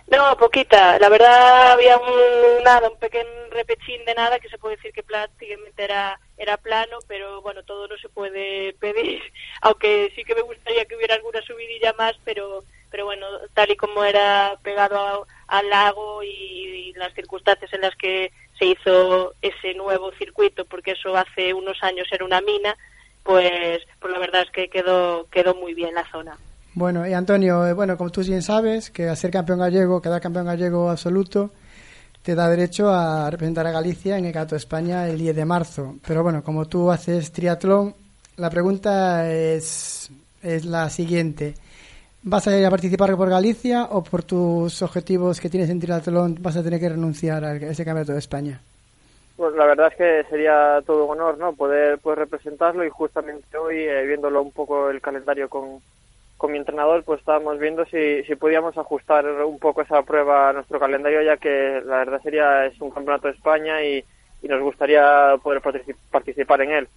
No, 0.08 0.36
poquita. 0.36 0.98
La 0.98 1.08
verdad 1.08 1.72
había 1.72 1.96
un, 1.96 2.64
nada, 2.64 2.88
un 2.88 2.98
pequeño 2.98 3.28
repechín 3.50 4.04
de 4.04 4.14
nada 4.14 4.38
que 4.38 4.48
se 4.48 4.58
puede 4.58 4.76
decir 4.76 4.92
que 4.92 5.02
prácticamente 5.02 5.84
era, 5.84 6.18
era 6.36 6.56
plano, 6.56 6.98
pero 7.06 7.42
bueno, 7.42 7.62
todo 7.62 7.88
no 7.88 7.96
se 7.98 8.08
puede 8.08 8.72
pedir, 8.74 9.20
aunque 9.62 10.12
sí 10.14 10.24
que 10.24 10.34
me 10.34 10.42
gustaría 10.42 10.84
que 10.84 10.96
hubiera 10.96 11.14
alguna 11.14 11.42
subidilla 11.42 11.92
más, 11.94 12.14
pero 12.24 12.64
pero 12.90 13.04
bueno, 13.04 13.26
tal 13.54 13.70
y 13.70 13.76
como 13.76 14.04
era 14.04 14.58
pegado 14.62 14.96
a, 14.96 15.58
al 15.58 15.70
lago 15.70 16.22
y, 16.22 16.92
las 16.96 17.14
circunstancias 17.14 17.72
en 17.72 17.80
las 17.80 17.96
que 17.96 18.30
se 18.58 18.66
hizo 18.66 19.32
ese 19.40 19.72
nuevo 19.72 20.12
circuito, 20.18 20.66
porque 20.66 20.90
eso 20.90 21.16
hace 21.16 21.54
unos 21.54 21.82
años 21.82 22.06
era 22.12 22.26
una 22.26 22.42
mina, 22.42 22.76
pues, 23.22 23.80
pues 23.98 24.12
la 24.12 24.18
verdad 24.18 24.42
es 24.42 24.50
que 24.50 24.68
quedó, 24.68 25.26
quedó 25.30 25.54
muy 25.54 25.72
bien 25.72 25.94
la 25.94 26.06
zona. 26.10 26.36
Bueno, 26.74 27.08
y 27.08 27.14
Antonio, 27.14 27.66
eh, 27.66 27.72
bueno, 27.72 27.96
como 27.96 28.10
tú 28.10 28.20
bien 28.20 28.42
sabes, 28.42 28.90
que 28.90 29.08
a 29.08 29.16
ser 29.16 29.30
campeón 29.30 29.60
gallego, 29.60 30.02
quedar 30.02 30.20
campeón 30.20 30.44
gallego 30.44 30.90
absoluto, 30.90 31.52
te 32.22 32.34
da 32.34 32.48
derecho 32.48 32.90
a 32.90 33.30
representar 33.30 33.66
a 33.66 33.72
Galicia 33.72 34.18
en 34.18 34.26
el 34.26 34.32
Gato 34.32 34.56
España 34.56 35.08
el 35.08 35.18
10 35.18 35.36
de 35.36 35.44
marzo. 35.44 35.94
Pero 36.06 36.22
bueno, 36.22 36.42
como 36.42 36.66
tú 36.66 36.90
haces 36.90 37.32
triatlón, 37.32 37.94
la 38.36 38.50
pregunta 38.50 39.30
es 39.30 40.10
es 40.42 40.64
la 40.64 40.88
siguiente. 40.90 41.54
¿Vas 42.22 42.46
a 42.48 42.58
ir 42.58 42.66
a 42.66 42.70
participar 42.70 43.16
por 43.16 43.30
Galicia 43.30 43.84
o 43.84 44.02
por 44.04 44.22
tus 44.22 44.82
objetivos 44.82 45.40
que 45.40 45.48
tienes 45.48 45.70
en 45.70 45.80
triatlón 45.80 46.36
vas 46.40 46.56
a 46.56 46.62
tener 46.62 46.78
que 46.80 46.88
renunciar 46.88 47.44
a 47.44 47.56
ese 47.56 47.84
campeonato 47.84 48.12
de 48.12 48.18
España? 48.18 48.60
Pues 49.36 49.54
la 49.54 49.64
verdad 49.64 49.88
es 49.90 49.96
que 49.96 50.28
sería 50.28 50.82
todo 50.84 51.06
un 51.06 51.12
honor, 51.12 51.38
¿no? 51.38 51.54
Poder, 51.54 51.98
poder 51.98 52.18
representarlo 52.18 52.84
y 52.84 52.90
justamente 52.90 53.56
hoy, 53.56 53.78
eh, 53.78 54.04
viéndolo 54.04 54.42
un 54.42 54.52
poco 54.52 54.90
el 54.90 55.00
calendario 55.00 55.48
con, 55.48 55.80
con 56.40 56.52
mi 56.52 56.58
entrenador, 56.58 57.04
pues 57.04 57.20
estábamos 57.20 57.58
viendo 57.58 57.84
si, 57.84 58.24
si 58.24 58.34
podíamos 58.34 58.76
ajustar 58.78 59.26
un 59.26 59.58
poco 59.58 59.82
esa 59.82 60.02
prueba 60.02 60.48
a 60.48 60.52
nuestro 60.54 60.80
calendario, 60.80 61.20
ya 61.20 61.36
que 61.36 61.82
la 61.84 61.98
verdad 61.98 62.22
sería 62.22 62.64
es 62.64 62.80
un 62.80 62.90
campeonato 62.90 63.28
de 63.28 63.34
España 63.34 63.82
y, 63.82 64.02
y 64.42 64.48
nos 64.48 64.62
gustaría 64.62 65.34
poder 65.42 65.60
participar 66.10 66.62
en 66.62 66.70
él. 66.70 66.88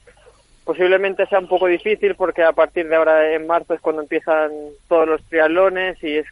Posiblemente 0.63 1.25
sea 1.25 1.39
un 1.39 1.49
poco 1.49 1.67
difícil 1.67 2.15
porque 2.15 2.41
a 2.41 2.53
partir 2.53 2.87
de 2.87 2.95
ahora 2.95 3.33
en 3.33 3.45
marzo 3.45 3.73
es 3.73 3.81
cuando 3.81 4.01
empiezan 4.01 4.49
todos 4.87 5.09
los 5.09 5.21
triatlones 5.23 6.01
y 6.01 6.19
es 6.19 6.25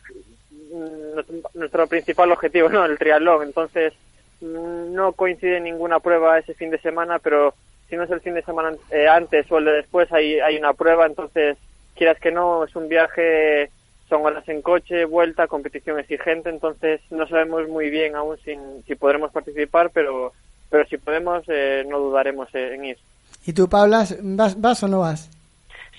mm, 0.71 1.59
nuestro 1.59 1.87
principal 1.87 2.31
objetivo, 2.31 2.69
¿no? 2.69 2.85
El 2.85 2.97
triatlón. 2.97 3.43
Entonces, 3.43 3.91
no 4.39 5.11
coincide 5.11 5.59
ninguna 5.59 5.99
prueba 5.99 6.39
ese 6.39 6.53
fin 6.53 6.71
de 6.71 6.79
semana, 6.79 7.19
pero 7.19 7.53
si 7.89 7.97
no 7.97 8.03
es 8.03 8.09
el 8.09 8.21
fin 8.21 8.35
de 8.35 8.43
semana 8.43 8.71
eh, 8.89 9.05
antes 9.05 9.51
o 9.51 9.57
el 9.57 9.65
de 9.65 9.73
después 9.73 10.09
hay, 10.13 10.39
hay 10.39 10.55
una 10.55 10.73
prueba, 10.73 11.05
entonces 11.05 11.57
quieras 11.95 12.19
que 12.19 12.31
no, 12.31 12.63
es 12.63 12.75
un 12.75 12.87
viaje, 12.87 13.69
son 14.09 14.25
horas 14.25 14.47
en 14.49 14.61
coche, 14.61 15.05
vuelta, 15.05 15.47
competición 15.47 15.99
exigente, 15.99 16.49
entonces 16.49 17.01
no 17.09 17.27
sabemos 17.27 17.67
muy 17.69 17.89
bien 17.89 18.15
aún 18.15 18.37
si, 18.43 18.55
si 18.85 18.95
podremos 18.95 19.31
participar, 19.31 19.89
pero, 19.93 20.33
pero 20.69 20.85
si 20.87 20.97
podemos 20.97 21.43
eh, 21.47 21.85
no 21.87 21.99
dudaremos 21.99 22.53
en 22.53 22.85
ir. 22.85 22.97
¿Y 23.45 23.53
tú, 23.53 23.67
Paula, 23.67 24.05
vas, 24.21 24.59
vas 24.59 24.83
o 24.83 24.87
no 24.87 24.99
vas? 24.99 25.29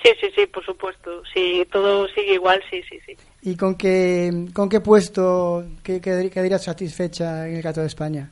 Sí, 0.02 0.10
sí, 0.20 0.26
sí, 0.34 0.46
por 0.46 0.64
supuesto. 0.64 1.22
Si 1.32 1.64
todo 1.70 2.08
sigue 2.08 2.34
igual, 2.34 2.60
sí, 2.68 2.82
sí, 2.88 2.98
sí. 3.06 3.16
¿Y 3.42 3.56
con 3.56 3.76
qué, 3.76 4.48
con 4.52 4.68
qué 4.68 4.80
puesto 4.80 5.64
qué, 5.82 6.00
quedarías 6.00 6.64
satisfecha 6.64 7.48
en 7.48 7.56
el 7.56 7.62
Cato 7.62 7.80
de 7.80 7.86
España? 7.86 8.30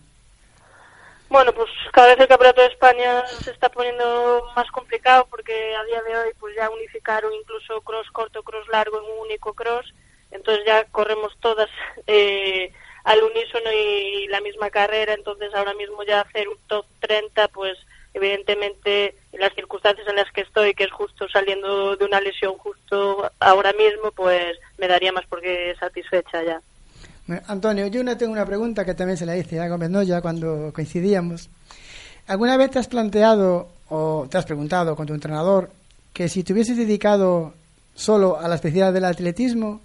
Bueno, 1.30 1.52
pues 1.52 1.70
cada 1.92 2.08
vez 2.08 2.18
el 2.18 2.26
Campeonato 2.26 2.60
de 2.60 2.66
España 2.66 3.24
se 3.24 3.52
está 3.52 3.68
poniendo 3.68 4.50
más 4.56 4.68
complicado 4.72 5.28
porque 5.30 5.76
a 5.76 5.84
día 5.84 6.02
de 6.02 6.16
hoy 6.18 6.30
pues 6.40 6.56
ya 6.56 6.68
unificaron 6.68 7.32
incluso 7.32 7.80
cross 7.82 8.10
corto, 8.10 8.42
cross 8.42 8.66
largo 8.66 8.98
en 8.98 9.04
un 9.04 9.26
único 9.26 9.54
cross. 9.54 9.94
Entonces 10.32 10.64
ya 10.66 10.84
corremos 10.86 11.32
todas 11.38 11.70
eh, 12.08 12.72
al 13.04 13.22
unísono 13.22 13.70
y 13.72 14.26
la 14.26 14.40
misma 14.40 14.70
carrera. 14.70 15.14
Entonces 15.14 15.54
ahora 15.54 15.72
mismo 15.74 16.02
ya 16.02 16.22
hacer 16.22 16.48
un 16.48 16.58
top 16.66 16.84
30 16.98 17.46
pues 17.46 17.78
evidentemente 18.12 19.14
en 19.30 19.40
las 19.40 19.54
circunstancias 19.54 20.08
en 20.08 20.16
las 20.16 20.32
que 20.32 20.40
estoy, 20.40 20.74
que 20.74 20.82
es 20.82 20.90
justo 20.90 21.28
saliendo 21.28 21.94
de 21.94 22.06
una 22.06 22.20
lesión 22.20 22.58
justo 22.58 23.30
ahora 23.38 23.72
mismo, 23.74 24.10
pues 24.10 24.58
me 24.78 24.88
daría 24.88 25.12
más 25.12 25.26
porque 25.26 25.76
satisfecha 25.78 26.42
ya. 26.42 26.60
Antonio, 27.46 27.86
yo 27.86 28.02
no 28.02 28.16
tengo 28.16 28.32
una 28.32 28.46
pregunta 28.46 28.84
que 28.84 28.94
también 28.94 29.16
se 29.16 29.26
la 29.26 29.36
hice 29.36 29.60
a 29.60 29.68
Gómez 29.68 29.90
Noya 29.90 30.20
cuando 30.20 30.72
coincidíamos. 30.72 31.48
¿Alguna 32.26 32.56
vez 32.56 32.70
te 32.70 32.78
has 32.78 32.88
planteado 32.88 33.68
o 33.88 34.26
te 34.30 34.38
has 34.38 34.44
preguntado 34.44 34.94
con 34.96 35.06
tu 35.06 35.14
entrenador 35.14 35.70
que 36.12 36.28
si 36.28 36.42
te 36.42 36.52
hubieses 36.52 36.76
dedicado 36.76 37.54
solo 37.94 38.38
a 38.38 38.48
la 38.48 38.54
especialidad 38.54 38.92
del 38.92 39.04
atletismo, 39.04 39.80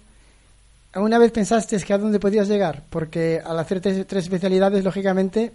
¿alguna 0.92 1.18
vez 1.18 1.32
pensaste 1.32 1.78
que 1.78 1.92
a 1.92 1.98
dónde 1.98 2.18
podías 2.18 2.48
llegar? 2.48 2.82
Porque 2.90 3.40
al 3.44 3.58
hacer 3.58 3.80
tres 3.80 4.24
especialidades, 4.24 4.84
lógicamente, 4.84 5.52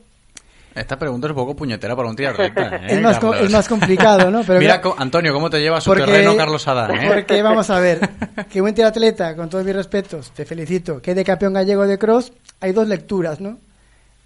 esta 0.74 0.98
pregunta 0.98 1.28
es 1.28 1.32
un 1.32 1.36
poco 1.36 1.56
puñetera 1.56 1.96
para 1.96 2.10
un 2.10 2.16
triatleta. 2.16 2.76
¿eh, 2.84 2.88
es, 2.90 3.02
más 3.02 3.20
es, 3.42 3.52
más 3.52 3.68
complicado, 3.68 4.32
¿no? 4.32 4.42
Pero 4.44 4.60
Mira, 4.60 4.82
Antonio, 4.98 5.34
cómo 5.34 5.50
te 5.50 5.60
lleva 5.60 5.82
su 5.82 5.94
terreno 5.94 6.36
Carlos 6.36 6.68
Adán. 6.68 6.96
¿eh? 6.96 7.08
Porque 7.08 7.42
vamos 7.42 7.70
a 7.70 7.80
ver, 7.80 8.10
que 8.50 8.62
buen 8.62 8.74
triatleta, 8.74 9.36
con 9.36 9.50
todos 9.50 9.66
mis 9.66 9.76
respetos, 9.76 10.32
te 10.32 10.46
felicito, 10.46 11.02
que 11.02 11.14
de 11.14 11.24
campeón 11.24 11.54
gallego 11.54 11.86
de 11.86 11.98
cross, 11.98 12.32
hay 12.60 12.72
dos 12.72 12.88
lecturas, 12.88 13.42
¿no? 13.42 13.58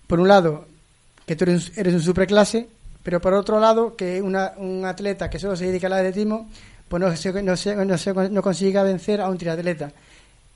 Por 0.08 0.20
un 0.20 0.28
lado, 0.28 0.66
que 1.26 1.36
tú 1.36 1.46
eres, 1.46 1.76
eres 1.78 1.94
un 1.94 2.02
superclase, 2.02 2.68
pero 3.04 3.20
por 3.20 3.34
otro 3.34 3.60
lado, 3.60 3.96
que 3.96 4.22
una, 4.22 4.54
un 4.58 4.86
atleta 4.86 5.30
que 5.30 5.40
solo 5.40 5.56
se 5.56 5.66
dedica 5.66 5.88
al 5.88 5.94
atletismo, 5.94 6.50
pues 6.88 7.02
no, 7.02 7.16
se, 7.16 7.44
no, 7.44 7.58
se, 7.58 7.76
no, 7.76 7.98
se, 7.98 8.14
no 8.14 8.42
consiga 8.42 8.84
vencer 8.84 9.22
a 9.22 9.30
un 9.30 9.38
triatleta. 9.38 9.92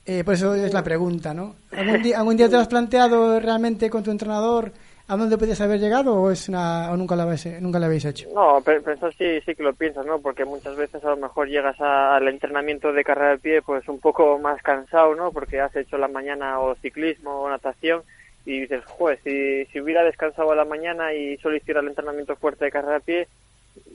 Eh, 0.05 0.23
por 0.23 0.33
eso 0.33 0.55
es 0.55 0.73
la 0.73 0.83
pregunta, 0.83 1.33
¿no? 1.33 1.55
¿Algún 1.71 2.01
día, 2.01 2.17
¿Algún 2.17 2.37
día 2.37 2.47
te 2.47 2.53
lo 2.53 2.61
has 2.61 2.67
planteado 2.67 3.39
realmente 3.39 3.89
con 3.89 4.03
tu 4.03 4.11
entrenador? 4.11 4.71
¿A 5.09 5.17
dónde 5.17 5.39
podías 5.39 5.59
haber 5.59 5.79
llegado 5.79 6.13
o, 6.13 6.29
es 6.29 6.49
una, 6.49 6.91
o 6.91 6.95
nunca, 6.95 7.15
lo 7.15 7.23
habéis, 7.23 7.43
nunca 7.59 7.79
lo 7.79 7.87
habéis 7.87 8.05
hecho? 8.05 8.29
No, 8.31 8.61
pensar 8.61 9.11
sí, 9.17 9.41
sí 9.43 9.55
que 9.55 9.63
lo 9.63 9.73
piensas, 9.73 10.05
¿no? 10.05 10.19
Porque 10.19 10.45
muchas 10.45 10.77
veces 10.77 11.03
a 11.03 11.09
lo 11.09 11.17
mejor 11.17 11.47
llegas 11.47 11.81
al 11.81 12.27
entrenamiento 12.27 12.93
de 12.93 13.03
carrera 13.03 13.31
de 13.31 13.39
pie 13.39 13.61
pues 13.63 13.89
un 13.89 13.99
poco 13.99 14.37
más 14.37 14.61
cansado, 14.61 15.15
¿no? 15.15 15.31
Porque 15.31 15.61
has 15.61 15.75
hecho 15.75 15.97
la 15.97 16.07
mañana 16.07 16.59
o 16.59 16.75
ciclismo 16.75 17.41
o 17.41 17.49
natación 17.49 18.03
y 18.45 18.59
dices, 18.59 18.85
joder, 18.85 19.19
si, 19.23 19.65
si 19.65 19.81
hubiera 19.81 20.03
descansado 20.03 20.51
a 20.51 20.55
la 20.55 20.65
mañana 20.65 21.11
y 21.11 21.37
solo 21.37 21.55
hiciera 21.55 21.79
el 21.79 21.87
entrenamiento 21.87 22.35
fuerte 22.35 22.65
de 22.65 22.71
carrera 22.71 22.93
de 22.93 22.99
pie, 22.99 23.27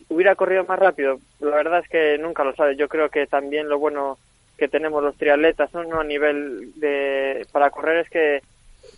hubiera 0.09 0.35
corrido 0.35 0.64
más 0.64 0.81
rápido. 0.81 1.20
La 1.38 1.55
verdad 1.55 1.79
es 1.79 1.88
que 1.88 2.18
nunca 2.18 2.42
lo 2.42 2.57
sabes. 2.57 2.77
Yo 2.77 2.88
creo 2.88 3.09
que 3.09 3.29
también 3.29 3.68
lo 3.68 3.79
bueno 3.79 4.18
que 4.59 4.66
tenemos 4.66 5.00
los 5.00 5.16
triatletas. 5.16 5.72
¿no? 5.74 6.00
A 6.00 6.05
nivel 6.05 6.72
de... 6.74 7.46
para 7.53 7.70
correr 7.70 7.98
es 7.98 8.11
que 8.11 8.42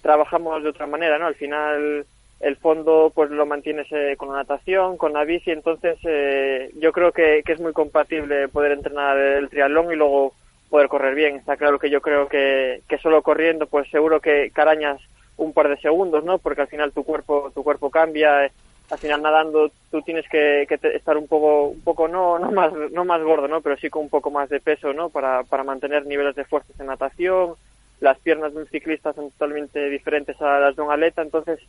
trabajamos 0.03 0.63
de 0.63 0.71
otra 0.71 0.87
manera, 0.87 1.19
¿no? 1.19 1.27
Al 1.27 1.35
final 1.35 2.07
el 2.41 2.57
fondo 2.57 3.11
pues 3.15 3.31
lo 3.31 3.47
mantienes 3.47 3.87
eh, 3.91 4.15
con 4.19 4.29
la 4.29 4.37
natación, 4.37 4.97
con 4.97 5.13
la 5.13 5.25
bici, 5.25 5.51
entonces 5.51 5.99
eh, 6.05 6.71
yo 6.79 6.93
creo 6.93 7.13
que, 7.13 7.43
que, 7.45 7.53
es 7.53 7.61
muy 7.61 7.73
compatible 7.73 8.49
poder 8.49 8.73
entrenar 8.73 9.17
el 9.17 9.49
triatlón 9.49 9.93
y 9.93 9.97
luego 9.97 10.35
poder 10.69 10.89
correr 10.89 11.15
bien. 11.15 11.37
Está 11.37 11.57
claro 11.57 11.79
que 11.79 11.91
yo 11.91 12.01
creo 12.01 12.29
que, 12.29 12.83
que 12.89 12.99
solo 12.99 13.23
corriendo 13.23 13.67
pues 13.67 13.89
seguro 13.91 14.21
que 14.21 14.51
carañas 14.51 15.01
un 15.37 15.53
par 15.53 15.69
de 15.69 15.79
segundos, 15.79 16.25
¿no? 16.25 16.39
Porque 16.39 16.63
al 16.63 16.69
final 16.69 16.93
tu 16.93 17.05
cuerpo 17.05 17.51
tu 17.55 17.63
cuerpo 17.63 17.91
cambia, 17.91 18.47
eh, 18.47 18.53
al 18.91 18.99
final 18.99 19.23
nadando 19.23 19.71
tú 19.91 20.03
tienes 20.03 20.29
que, 20.29 20.67
que 20.69 20.79
estar 20.95 21.17
un 21.17 21.27
poco 21.27 21.69
un 21.69 21.81
poco 21.81 22.07
no 22.07 22.39
no 22.39 22.53
más 22.53 22.73
no 22.93 23.05
más 23.07 23.23
gordo, 23.23 23.49
¿no? 23.49 23.63
Pero 23.63 23.77
sí 23.79 23.89
con 23.89 24.03
un 24.03 24.11
poco 24.11 24.31
más 24.31 24.51
de 24.51 24.61
peso, 24.61 24.93
¿no? 24.93 25.09
Para 25.09 25.43
para 25.45 25.65
mantener 25.65 26.05
niveles 26.05 26.37
de 26.37 26.45
fuerza 26.45 26.73
en 26.79 26.87
natación 26.87 27.55
las 28.01 28.19
piernas 28.19 28.53
de 28.53 28.61
un 28.61 28.67
ciclista 28.67 29.13
son 29.13 29.31
totalmente 29.31 29.89
diferentes 29.89 30.41
a 30.41 30.61
las 30.61 30.77
de 30.77 30.83
un 30.83 30.93
atleta, 30.93 31.23
entonces 31.23 31.61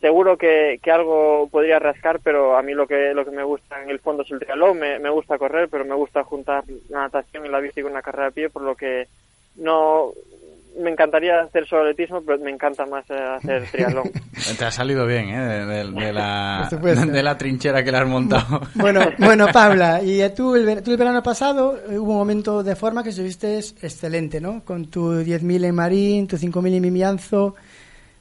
seguro 0.00 0.36
que, 0.36 0.80
que, 0.82 0.90
algo 0.90 1.48
podría 1.50 1.78
rascar, 1.78 2.20
pero 2.22 2.56
a 2.56 2.62
mí 2.62 2.74
lo 2.74 2.86
que, 2.86 3.14
lo 3.14 3.24
que 3.24 3.30
me 3.30 3.42
gusta 3.42 3.82
en 3.82 3.88
el 3.88 4.00
fondo 4.00 4.22
es 4.22 4.30
el 4.30 4.38
triatlón, 4.38 4.78
me, 4.78 5.10
gusta 5.10 5.38
correr, 5.38 5.68
pero 5.70 5.84
me 5.84 5.94
gusta 5.94 6.24
juntar 6.24 6.64
la 6.90 7.00
natación 7.00 7.46
y 7.46 7.48
la 7.48 7.60
bici 7.60 7.80
con 7.80 7.92
una 7.92 8.02
carrera 8.02 8.26
de 8.26 8.32
pie, 8.32 8.50
por 8.50 8.62
lo 8.62 8.76
que 8.76 9.08
no, 9.56 10.12
me 10.76 10.90
encantaría 10.90 11.40
hacer 11.40 11.66
solo 11.66 11.82
atletismo, 11.82 12.22
pero 12.24 12.38
me 12.38 12.50
encanta 12.50 12.84
más 12.86 13.08
eh, 13.10 13.14
hacer 13.14 13.64
triatlón. 13.72 14.10
Te 14.58 14.64
ha 14.64 14.70
salido 14.70 15.06
bien, 15.06 15.28
¿eh? 15.28 15.66
De, 15.66 16.12
la, 16.12 16.68
de 16.70 17.22
la 17.22 17.38
trinchera 17.38 17.82
que 17.82 17.92
le 17.92 17.98
has 17.98 18.06
montado. 18.08 18.60
Bueno, 18.74 19.00
bueno 19.18 19.46
Paula, 19.52 20.02
y 20.02 20.20
tú 20.36 20.54
el, 20.54 20.82
tú 20.82 20.90
el 20.90 20.96
verano 20.96 21.22
pasado 21.22 21.78
eh, 21.88 21.98
hubo 21.98 22.12
un 22.12 22.18
momento 22.18 22.62
de 22.62 22.76
forma 22.76 23.02
que 23.02 23.10
estuviste 23.10 23.58
excelente, 23.58 24.40
¿no? 24.40 24.62
Con 24.64 24.86
tu 24.86 25.12
10.000 25.12 25.64
en 25.64 25.74
Marín, 25.74 26.26
tu 26.26 26.36
5.000 26.36 26.74
en 26.74 26.82
Mimianzo, 26.82 27.54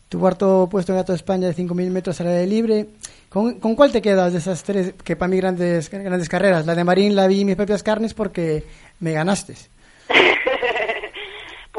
tu 0.08 0.20
cuarto 0.20 0.68
puesto 0.70 0.92
en 0.92 1.00
Gato 1.00 1.12
de 1.12 1.18
España 1.18 1.48
de 1.48 1.56
5.000 1.56 1.90
metros 1.90 2.22
al 2.22 2.28
aire 2.28 2.48
libre. 2.48 2.88
¿Con, 3.30 3.56
¿Con, 3.60 3.76
cuál 3.76 3.92
te 3.92 4.02
quedas 4.02 4.32
de 4.32 4.40
esas 4.40 4.64
tres, 4.64 4.94
que 5.04 5.16
para 5.16 5.30
mí 5.30 5.38
grandes, 5.38 5.90
grandes 5.90 6.30
carreras? 6.30 6.66
La 6.66 6.76
de 6.76 6.84
Marín 6.84 7.16
la 7.16 7.28
vi 7.28 7.42
en 7.42 7.48
mis 7.48 7.56
propias 7.56 7.82
carnes 7.82 8.14
porque 8.14 8.64
me 9.00 9.12
ganaste. 9.12 9.56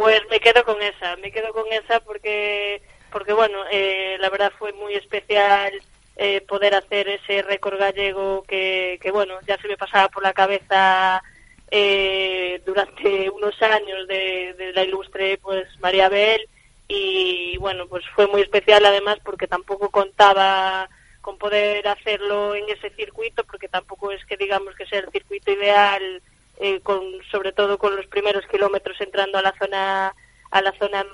Pues 0.04 0.20
me 0.28 0.38
quedo 0.38 0.62
con 0.66 0.82
esa, 0.82 1.16
me 1.16 1.32
quedo 1.32 1.50
con 1.54 1.64
esa 1.72 1.98
porque, 2.00 2.82
porque 3.10 3.32
bueno, 3.32 3.56
eh, 3.72 4.18
la 4.20 4.28
verdad 4.28 4.52
fue 4.58 4.70
muy 4.74 4.92
especial 4.92 5.72
eh, 6.16 6.42
poder 6.42 6.74
hacer 6.74 7.08
ese 7.08 7.40
récord 7.40 7.78
gallego 7.78 8.42
que, 8.46 8.98
que, 9.00 9.10
bueno, 9.10 9.38
ya 9.46 9.56
se 9.56 9.66
me 9.66 9.78
pasaba 9.78 10.10
por 10.10 10.22
la 10.22 10.34
cabeza 10.34 11.22
eh, 11.70 12.60
durante 12.66 13.30
unos 13.34 13.62
años 13.62 14.06
de, 14.06 14.52
de, 14.58 14.74
la 14.74 14.84
ilustre 14.84 15.38
pues 15.38 15.66
María 15.80 16.10
Bel 16.10 16.50
y 16.86 17.56
bueno, 17.56 17.86
pues 17.86 18.04
fue 18.14 18.26
muy 18.26 18.42
especial 18.42 18.84
además 18.84 19.16
porque 19.24 19.46
tampoco 19.46 19.88
contaba 19.88 20.86
con 21.22 21.38
poder 21.38 21.88
hacerlo 21.88 22.54
en 22.54 22.68
ese 22.68 22.90
circuito 22.90 23.42
porque 23.44 23.68
tampoco 23.68 24.12
es 24.12 24.22
que 24.26 24.36
digamos 24.36 24.74
que 24.74 24.84
sea 24.84 24.98
el 24.98 25.10
circuito 25.10 25.50
ideal 25.50 26.20
eh, 26.58 26.80
con, 26.80 27.02
sobre 27.30 27.52
todo 27.52 27.78
con 27.78 27.96
los 27.96 28.06
primeros 28.06 28.46
kilómetros 28.46 29.00
entrando 29.00 29.38
a 29.38 29.42
la 29.42 29.54
zona 29.58 30.14
a 30.50 30.62
la 30.62 30.72
zona 30.78 31.04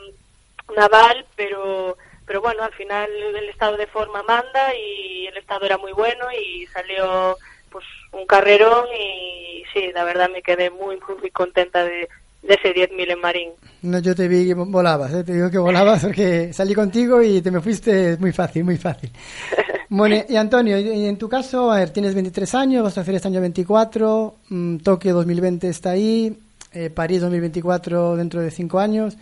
naval, 0.76 1.26
pero 1.36 1.96
pero 2.26 2.42
bueno, 2.42 2.62
al 2.62 2.72
final 2.74 3.10
el 3.10 3.48
estado 3.48 3.76
de 3.76 3.86
forma 3.88 4.22
manda 4.22 4.74
y 4.76 5.26
el 5.26 5.36
estado 5.36 5.66
era 5.66 5.78
muy 5.78 5.92
bueno 5.92 6.26
y 6.30 6.66
salió 6.66 7.36
pues 7.70 7.84
un 8.12 8.26
carrerón 8.26 8.86
y 8.94 9.64
sí, 9.72 9.90
la 9.92 10.04
verdad 10.04 10.30
me 10.30 10.42
quedé 10.42 10.70
muy 10.70 10.98
muy 11.20 11.30
contenta 11.30 11.84
de, 11.84 12.08
de 12.42 12.54
ese 12.54 12.74
10.000 12.74 13.12
en 13.12 13.20
Marín. 13.20 13.48
No, 13.82 13.98
yo 13.98 14.14
te 14.14 14.28
vi 14.28 14.46
que 14.46 14.54
volabas, 14.54 15.12
¿eh? 15.12 15.24
te 15.24 15.32
digo 15.32 15.50
que 15.50 15.58
volabas 15.58 16.04
porque 16.04 16.52
salí 16.52 16.74
contigo 16.74 17.22
y 17.22 17.42
te 17.42 17.50
me 17.50 17.60
fuiste 17.60 18.16
muy 18.18 18.32
fácil, 18.32 18.64
muy 18.64 18.76
fácil. 18.76 19.10
Bueno, 19.92 20.24
y 20.28 20.36
Antonio, 20.36 20.76
en 20.76 21.18
tu 21.18 21.28
caso, 21.28 21.72
a 21.72 21.80
ver, 21.80 21.90
tienes 21.90 22.14
23 22.14 22.54
años, 22.54 22.84
vas 22.84 22.96
a 22.96 23.00
hacer 23.00 23.16
este 23.16 23.26
año 23.26 23.40
24, 23.40 24.36
mm, 24.48 24.76
Tokio 24.78 25.14
2020 25.14 25.68
está 25.68 25.90
ahí, 25.90 26.38
eh, 26.72 26.90
París 26.90 27.20
2024 27.20 28.14
dentro 28.14 28.40
de 28.40 28.52
5 28.52 28.78
años. 28.78 29.18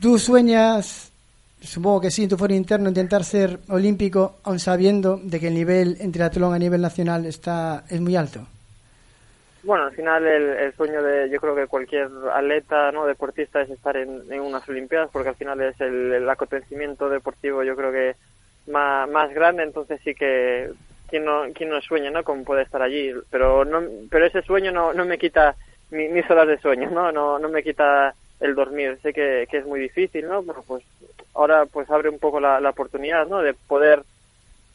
¿Tú 0.00 0.18
sueñas, 0.18 1.12
supongo 1.60 2.00
que 2.00 2.10
sí, 2.10 2.24
en 2.24 2.28
tu 2.28 2.36
foro 2.36 2.54
interno, 2.54 2.88
intentar 2.88 3.22
ser 3.22 3.60
olímpico, 3.68 4.38
aun 4.42 4.58
sabiendo 4.58 5.20
de 5.22 5.38
que 5.38 5.46
el 5.46 5.54
nivel 5.54 5.96
en 6.00 6.10
triatlón 6.10 6.52
a 6.52 6.58
nivel 6.58 6.80
nacional 6.80 7.24
está 7.24 7.84
es 7.88 8.00
muy 8.00 8.16
alto? 8.16 8.48
Bueno, 9.62 9.84
al 9.84 9.92
final 9.92 10.26
el, 10.26 10.42
el 10.56 10.74
sueño 10.74 11.04
de 11.04 11.30
yo 11.30 11.38
creo 11.38 11.54
que 11.54 11.68
cualquier 11.68 12.08
atleta, 12.34 12.90
no 12.90 13.06
deportista 13.06 13.60
es 13.60 13.70
estar 13.70 13.96
en, 13.96 14.40
unas 14.40 14.68
Olimpiadas 14.68 15.10
porque 15.12 15.28
al 15.28 15.36
final 15.36 15.60
es 15.60 15.80
el 15.80 16.28
acontecimiento 16.28 17.08
deportivo 17.08 17.62
yo 17.62 17.76
creo 17.76 17.92
que 17.92 18.16
más, 18.70 19.32
grande, 19.34 19.62
entonces 19.62 20.00
sí 20.04 20.14
que 20.14 20.70
quién 21.08 21.24
no, 21.24 21.42
quién 21.54 21.70
no 21.70 21.80
sueña, 21.80 22.10
¿no? 22.10 22.24
Con 22.24 22.44
poder 22.44 22.64
estar 22.66 22.82
allí, 22.82 23.12
pero 23.30 23.64
no, 23.64 23.82
pero 24.10 24.26
ese 24.26 24.42
sueño 24.42 24.72
no, 24.72 24.92
no 24.94 25.04
me 25.04 25.18
quita 25.18 25.56
mi- 25.90 26.08
mis 26.08 26.28
horas 26.30 26.48
de 26.48 26.58
sueño, 26.58 26.90
¿no? 26.90 27.12
No, 27.12 27.38
no 27.38 27.48
me 27.48 27.62
quita 27.62 28.14
el 28.40 28.54
dormir. 28.54 28.98
Sé 29.02 29.12
que, 29.12 29.46
que 29.50 29.58
es 29.58 29.66
muy 29.66 29.80
difícil, 29.80 30.26
¿no? 30.26 30.42
Pero 30.42 30.62
pues 30.62 30.84
ahora 31.34 31.66
pues 31.66 31.90
abre 31.90 32.08
un 32.08 32.18
poco 32.18 32.40
la, 32.40 32.58
oportunidad, 32.70 33.26
¿no? 33.26 33.42
De 33.42 33.54
poder 33.54 34.02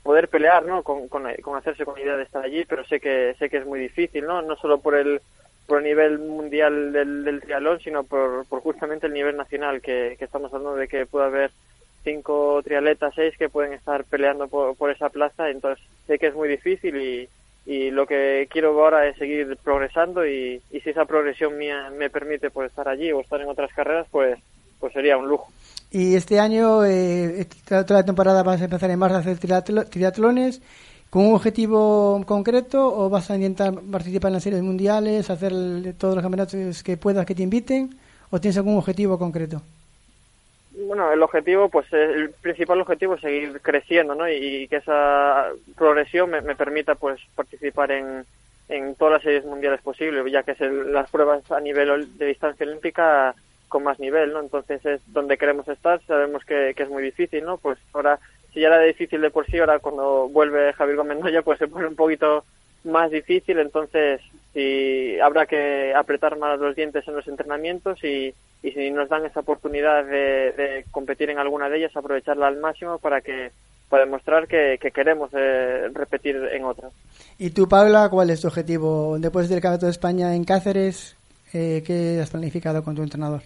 poder 0.04 0.28
pelear, 0.30 0.64
¿no? 0.66 0.84
Con, 0.84 1.08
con, 1.08 1.24
con 1.42 1.58
hacerse 1.58 1.84
con 1.84 1.96
la 1.96 2.02
idea 2.02 2.18
de 2.18 2.24
estar 2.24 2.44
allí, 2.44 2.64
pero 2.66 2.84
sé 2.86 3.00
que 3.00 3.36
sé 3.40 3.50
que 3.50 3.58
es 3.58 3.66
muy 3.66 3.80
difícil, 3.80 4.26
¿no? 4.26 4.42
No 4.42 4.56
solo 4.58 4.80
por 4.80 4.96
el 4.96 5.22
por 5.66 5.80
el 5.80 5.86
nivel 5.86 6.20
mundial 6.20 6.92
del, 6.94 7.24
del 7.24 7.42
triatlón, 7.42 7.80
sino 7.80 8.04
por, 8.04 8.46
por 8.48 8.62
justamente 8.62 9.08
el 9.08 9.14
nivel 9.14 9.36
nacional, 9.36 9.82
que, 9.82 10.16
que 10.20 10.26
estamos 10.26 10.54
hablando 10.54 10.76
de 10.76 10.88
que 10.88 11.08
puede 11.08 11.26
haber 11.26 11.52
cinco 12.06 12.62
triatletas, 12.63 13.13
seis 13.15 13.36
que 13.38 13.50
pueden 13.50 13.74
estar 13.74 14.06
peleando 14.06 14.48
por, 14.48 14.78
por 14.78 14.91
esa 14.91 15.10
plaza, 15.10 15.50
entonces 15.50 15.84
sé 16.08 16.18
que 16.18 16.28
es 16.28 16.36
muy 16.36 16.48
difícil 16.48 16.96
y, 16.96 17.28
lo 17.91 18.06
que 18.06 18.48
quiero 18.50 18.80
ahora 18.80 19.08
es 19.08 19.18
seguir 19.18 19.58
progresando 19.63 20.26
y, 20.26 20.62
si 20.72 20.89
esa 20.89 21.06
progresión 21.06 21.58
mía 21.58 21.91
me 21.98 22.10
permite 22.12 22.52
pues 22.52 22.70
estar 22.70 22.88
allí 22.88 23.12
o 23.12 23.20
estar 23.22 23.41
en 23.41 23.50
otras 23.50 23.74
carreras, 23.74 24.08
pues 24.12 24.39
pues 24.80 24.94
sería 24.94 25.18
un 25.18 25.28
lujo. 25.28 25.48
Y 25.89 26.15
este 26.15 26.39
año, 26.39 26.84
eh, 26.86 27.39
esta- 27.39 27.86
toda 27.86 28.02
la 28.02 28.06
temporada 28.06 28.44
vas 28.44 28.62
a 28.62 28.65
empezar 28.65 28.91
en 28.91 29.00
marzo 29.00 29.15
a 29.18 29.20
hacer 29.20 29.39
triatlo- 29.39 29.89
triatlones 29.89 30.62
con 31.10 31.26
un 31.26 31.34
objetivo 31.34 32.22
concreto 32.28 32.86
o 32.96 33.10
vas 33.10 33.32
a 33.32 33.36
intentar 33.36 33.74
participar 33.91 34.30
en 34.30 34.34
las 34.34 34.44
series 34.44 34.62
mundiales, 34.62 35.30
hacer 35.30 35.54
todos 35.98 36.13
los 36.15 36.22
campeonatos 36.22 36.84
que 36.84 36.98
puedas 36.98 37.26
que 37.26 37.34
te 37.34 37.44
inviten 37.44 37.96
o 38.30 38.39
tienes 38.39 38.58
algún 38.58 38.78
objetivo 38.78 39.18
concreto? 39.18 39.62
Bueno, 40.88 41.12
el 41.12 41.24
objetivo, 41.24 41.69
pues 41.69 41.91
el 41.93 42.30
principal 42.41 42.80
objetivo 42.82 43.15
es 43.15 43.21
seguir 43.21 43.60
creciendo, 43.62 44.13
¿no? 44.13 44.30
Y, 44.30 44.67
que 44.67 44.78
esa 44.78 45.50
progresión 45.76 46.30
me, 46.30 46.41
permita, 46.56 46.95
pues, 46.95 47.19
participar 47.36 47.91
en, 47.91 48.26
en 48.69 48.95
todas 48.95 49.13
las 49.13 49.24
series 49.24 49.45
mundiales 49.45 49.82
posibles, 49.82 50.32
ya 50.32 50.43
que 50.43 50.52
es 50.52 50.62
el- 50.62 50.93
las 50.93 51.10
pruebas 51.10 51.50
a 51.52 51.60
nivel 51.60 52.17
de 52.17 52.26
distancia 52.28 52.65
olímpica 52.65 53.34
con 53.67 53.84
más 53.84 54.00
nivel, 54.00 54.32
¿no? 54.34 54.39
Entonces 54.41 54.86
es 54.86 55.02
donde 55.08 55.38
queremos 55.38 55.67
estar, 55.67 56.02
sabemos 56.06 56.45
que, 56.45 56.74
que 56.76 56.84
es 56.84 56.89
muy 56.89 57.04
difícil, 57.04 57.43
¿no? 57.43 57.58
Pues 57.58 57.80
ahora, 57.93 58.19
si 58.54 58.60
ya 58.62 58.67
era 58.67 58.80
difícil 58.82 59.21
de 59.21 59.32
por 59.32 59.45
sí, 59.48 59.58
ahora 59.58 59.80
cuando 59.80 60.30
vuelve 60.30 60.74
Javier 60.74 60.98
Gómez 60.98 61.19
Noya, 61.19 61.41
pues 61.41 61.58
se 61.60 61.67
pone 61.67 61.88
un 61.88 61.95
poquito 61.95 62.45
más 62.84 63.10
difícil, 63.12 63.58
entonces 63.60 64.21
si 64.54 65.19
habrá 65.19 65.45
que 65.48 65.93
apretar 65.95 66.38
más 66.38 66.60
los 66.60 66.76
dientes 66.76 67.08
en 67.08 67.15
los 67.15 67.28
entrenamientos 67.28 68.04
y, 68.04 68.34
y 68.67 68.71
si 68.71 68.89
nos 68.91 69.10
dan 69.10 69.25
esa 69.25 69.41
oportunidad 69.41 70.04
de, 70.06 70.51
de 70.54 70.86
competir 70.91 71.30
en 71.30 71.38
alguna 71.39 71.69
de 71.69 71.78
ellas, 71.78 71.95
aprovecharla 71.95 72.47
al 72.47 72.58
máximo 72.58 72.97
para 72.99 73.21
que 73.21 73.51
para 73.89 74.06
demostrar 74.06 74.47
que, 74.47 74.80
que 74.82 74.89
queremos 74.89 75.30
eh, 75.34 75.89
repetir 75.93 76.36
en 76.51 76.63
otras. 76.65 76.91
¿Y 77.38 77.51
tú, 77.51 77.67
Paula, 77.69 78.10
cuál 78.10 78.32
es 78.32 78.41
tu 78.41 78.47
objetivo 78.47 79.17
después 79.19 79.47
del 79.47 79.62
Campeonato 79.62 79.86
de 79.86 79.91
España 79.91 80.34
en 80.36 80.43
Cáceres? 80.43 81.15
Eh, 81.54 81.84
¿Qué 81.86 82.19
has 82.21 82.32
planificado 82.32 82.84
con 82.84 82.95
tu 82.95 83.04
entrenador? 83.04 83.41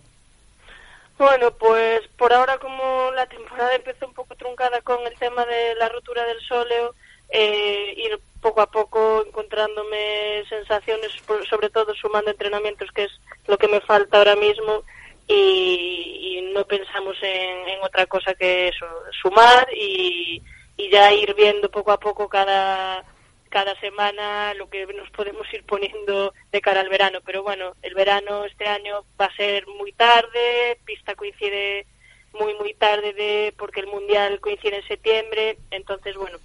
Bueno, 1.17 1.51
pues 1.51 2.01
por 2.17 2.31
ahora 2.31 2.57
como 2.57 3.11
la 3.13 3.25
temporada 3.25 3.75
empezó 3.75 4.07
un 4.07 4.13
poco 4.13 4.33
truncada 4.35 4.79
con 4.81 5.05
el 5.05 5.13
tema 5.19 5.45
de 5.45 5.75
la 5.75 5.89
rotura 5.89 6.23
del 6.25 6.39
sóleo, 6.39 6.95
eh, 7.29 7.93
ir 7.97 8.17
poco 8.41 8.61
a 8.61 8.67
poco 8.71 9.25
encontrándome 9.27 10.43
sensaciones, 10.47 11.11
por- 11.27 11.45
sobre 11.47 11.69
todo 11.69 11.93
sumando 11.95 12.31
entrenamientos, 12.31 12.89
que 12.95 13.03
es 13.03 13.11
lo 13.47 13.57
que 13.57 13.67
me 13.67 13.81
falta 13.81 14.17
ahora 14.17 14.37
mismo, 14.37 14.83
y, 15.29 16.51
no 16.53 16.65
pensamos 16.65 17.15
en, 17.21 17.69
en 17.69 17.83
otra 17.83 18.07
cosa 18.07 18.33
que 18.33 18.69
eso, 18.69 18.85
sumar 19.21 19.67
y, 19.73 20.41
y 20.75 20.89
ya 20.89 21.13
ir 21.13 21.33
viendo 21.35 21.69
poco 21.69 21.91
a 21.91 21.99
poco 21.99 22.27
cada 22.27 23.05
cada 23.49 23.75
semana 23.79 24.53
lo 24.53 24.69
que 24.69 24.85
nos 24.87 25.09
podemos 25.09 25.51
ir 25.53 25.63
poniendo 25.63 26.33
de 26.51 26.61
cara 26.61 26.81
al 26.81 26.89
verano. 26.89 27.19
Pero 27.25 27.43
bueno, 27.43 27.73
el 27.81 27.95
verano 27.95 28.45
este 28.45 28.67
año 28.67 29.03
va 29.19 29.25
a 29.25 29.35
ser 29.35 29.67
muy 29.67 29.91
tarde, 29.91 30.77
pista 30.85 31.15
coincide 31.15 31.85
muy 32.33 32.53
muy 32.55 32.73
tarde 32.75 33.13
de 33.13 33.53
porque 33.57 33.79
el 33.79 33.87
mundial 33.87 34.39
coincide 34.39 34.77
en 34.77 34.87
septiembre, 34.87 35.57
entonces 35.71 36.15
bueno, 36.15 36.37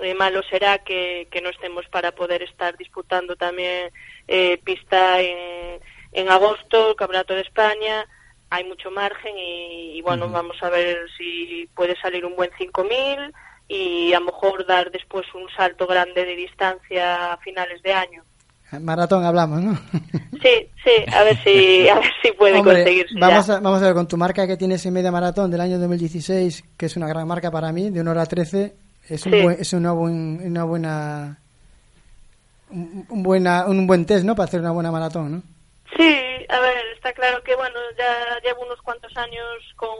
eh, 0.00 0.14
malo 0.14 0.42
será 0.44 0.78
que, 0.78 1.26
que 1.30 1.40
no 1.40 1.50
estemos 1.50 1.86
para 1.88 2.12
poder 2.12 2.42
estar 2.42 2.76
disputando 2.76 3.34
también 3.34 3.90
eh, 4.28 4.58
pista 4.64 5.20
en, 5.20 5.80
en 6.12 6.28
agosto, 6.28 6.90
el 6.90 6.96
Campeonato 6.96 7.34
de 7.34 7.42
España. 7.42 8.06
Hay 8.50 8.64
mucho 8.64 8.90
margen 8.90 9.36
y, 9.36 9.98
y 9.98 10.00
bueno, 10.02 10.28
vamos 10.30 10.56
a 10.62 10.70
ver 10.70 10.96
si 11.18 11.68
puede 11.74 11.94
salir 12.00 12.24
un 12.24 12.34
buen 12.34 12.50
5000 12.58 13.32
y 13.68 14.12
a 14.14 14.20
lo 14.20 14.26
mejor 14.26 14.64
dar 14.66 14.90
después 14.90 15.26
un 15.34 15.46
salto 15.54 15.86
grande 15.86 16.24
de 16.24 16.34
distancia 16.34 17.32
a 17.32 17.36
finales 17.38 17.82
de 17.82 17.92
año. 17.92 18.22
Maratón 18.80 19.24
hablamos, 19.24 19.60
¿no? 19.62 19.78
Sí, 20.42 20.68
sí, 20.84 20.92
a 21.12 21.22
ver 21.24 21.36
si, 21.42 21.88
a 21.88 21.94
ver 21.96 22.10
si 22.22 22.32
puede 22.32 22.58
Hombre, 22.58 22.74
conseguirse. 22.84 23.14
vamos, 23.18 23.46
ya. 23.46 23.56
a, 23.56 23.60
vamos 23.60 23.82
a 23.82 23.84
ver, 23.86 23.94
con 23.94 24.08
tu 24.08 24.16
marca 24.16 24.46
que 24.46 24.56
tienes 24.56 24.84
en 24.86 24.92
media 24.94 25.10
maratón 25.10 25.50
del 25.50 25.60
año 25.62 25.78
2016, 25.78 26.64
que 26.76 26.86
es 26.86 26.96
una 26.96 27.06
gran 27.08 27.26
marca 27.26 27.50
para 27.50 27.72
mí, 27.72 27.90
de 27.90 28.00
1 28.00 28.10
hora 28.10 28.24
13, 28.26 28.74
es 29.08 29.26
un, 29.26 29.32
Sí. 29.32 29.42
buen- 29.42 29.60
es 29.60 29.72
una, 29.74 29.92
buen- 29.92 30.40
una 30.44 30.64
buena... 30.64 31.38
Un, 32.70 33.06
un 33.08 33.22
buena, 33.22 33.66
un 33.66 33.86
buen 33.86 34.04
test, 34.04 34.24
¿no? 34.24 34.34
Para 34.34 34.48
hacer 34.48 34.60
una 34.60 34.70
buena 34.72 34.90
maratón, 34.92 35.32
¿no? 35.32 35.42
Sí, 35.96 36.46
a 36.48 36.60
ver, 36.60 36.86
está 36.94 37.12
claro 37.12 37.42
que 37.42 37.54
bueno, 37.56 37.78
ya 37.96 38.38
llevo 38.44 38.62
unos 38.62 38.80
cuantos 38.82 39.16
años 39.16 39.46
con, 39.76 39.96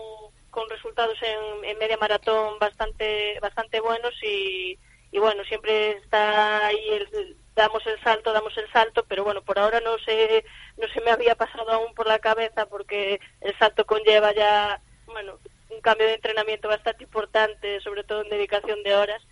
con 0.51 0.69
resultados 0.71 1.19
en, 1.23 1.65
en 1.65 1.79
media 1.79 1.97
maratón 1.97 2.59
bastante 2.59 3.39
bastante 3.41 3.81
buenos 3.81 4.13
y, 4.23 4.79
y 5.11 5.19
bueno, 5.19 5.43
siempre 5.45 5.93
está 5.93 6.67
ahí 6.67 6.89
el, 6.91 7.37
damos 7.55 7.85
el 7.87 8.01
salto, 8.03 8.33
damos 8.33 8.57
el 8.59 8.71
salto, 8.71 9.05
pero 9.09 9.25
bueno, 9.25 9.43
por 9.43 9.59
ahora 9.59 9.81
no 9.81 9.99
se 9.99 10.45
no 10.77 10.87
se 10.89 11.01
me 11.01 11.11
había 11.11 11.35
pasado 11.35 11.71
aún 11.71 11.95
por 11.95 12.07
la 12.07 12.19
cabeza 12.19 12.67
porque 12.67 13.21
el 13.41 13.57
salto 13.59 13.87
conlleva 13.87 14.33
ya, 14.35 14.81
bueno, 15.07 15.39
un 15.71 15.81
cambio 15.81 16.07
de 16.07 16.15
entrenamiento 16.15 16.69
bastante 16.69 17.05
importante, 17.05 17.81
sobre 17.81 18.05
todo 18.05 18.23
en 18.23 18.29
dedicación 18.31 18.83
de 18.83 18.95
horas 18.95 19.23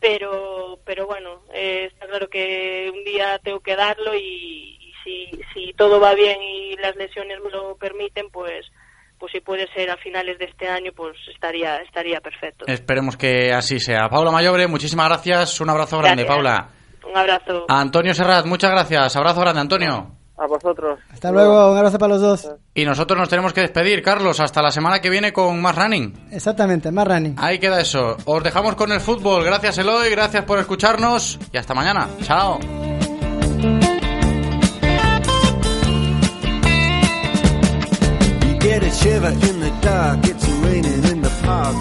pero 0.00 0.80
pero 0.84 1.06
bueno 1.06 1.42
eh, 1.52 1.88
está 1.92 2.06
claro 2.06 2.28
que 2.28 2.90
un 2.92 3.04
día 3.04 3.38
tengo 3.38 3.60
que 3.60 3.76
darlo 3.76 4.14
y, 4.14 4.76
y 4.80 4.83
si, 5.04 5.30
si 5.52 5.72
todo 5.74 6.00
va 6.00 6.14
bien 6.14 6.40
y 6.42 6.76
las 6.76 6.96
lesiones 6.96 7.38
me 7.44 7.50
lo 7.50 7.76
permiten 7.76 8.26
pues 8.32 8.66
pues 9.18 9.30
si 9.32 9.40
puede 9.40 9.66
ser 9.72 9.90
a 9.90 9.96
finales 9.96 10.38
de 10.38 10.46
este 10.46 10.66
año 10.68 10.90
pues 10.96 11.16
estaría 11.32 11.76
estaría 11.82 12.20
perfecto 12.20 12.64
Esperemos 12.66 13.16
que 13.16 13.52
así 13.52 13.78
sea. 13.78 14.08
Paula 14.08 14.30
Mayobre, 14.32 14.66
muchísimas 14.66 15.08
gracias. 15.08 15.60
Un 15.60 15.70
abrazo 15.70 15.98
grande, 15.98 16.24
Gracias. 16.24 16.36
Paula. 16.36 16.68
un 17.08 17.16
abrazo 17.16 17.64
Antonio 17.68 18.12
Serrat, 18.14 18.44
muchas 18.46 18.70
gracias. 18.72 19.14
Abrazo 19.16 19.40
grande, 19.40 19.60
Antonio. 19.60 20.10
A 20.36 20.48
vosotros. 20.48 20.98
Hasta 21.12 21.30
luego, 21.30 21.70
un 21.70 21.78
abrazo 21.78 21.96
para 21.96 22.14
los 22.14 22.20
dos. 22.20 22.50
Y 22.74 22.84
nosotros 22.84 23.16
nos 23.16 23.28
tenemos 23.28 23.52
que 23.52 23.60
despedir, 23.60 24.02
Carlos, 24.02 24.40
hasta 24.40 24.60
la 24.62 24.72
semana 24.72 25.00
que 25.00 25.08
viene 25.08 25.32
con 25.32 25.62
más 25.62 25.76
running. 25.76 26.12
Exactamente, 26.32 26.90
más 26.90 27.06
running. 27.06 27.36
Ahí 27.38 27.60
queda 27.60 27.80
eso. 27.80 28.16
Os 28.24 28.42
dejamos 28.42 28.74
con 28.74 28.90
el 28.90 29.00
fútbol. 29.00 29.44
Gracias, 29.44 29.78
Eloy. 29.78 30.10
Gracias 30.10 30.44
por 30.44 30.58
escucharnos. 30.58 31.38
Y 31.52 31.56
hasta 31.56 31.72
mañana. 31.72 32.08
Chao. 32.22 32.58
Shiver 38.94 39.28
in 39.28 39.60
the 39.60 39.72
dark, 39.82 40.20
it's 40.24 40.46
raining 40.64 41.04
in 41.10 41.20
the 41.20 41.30
park. 41.42 41.74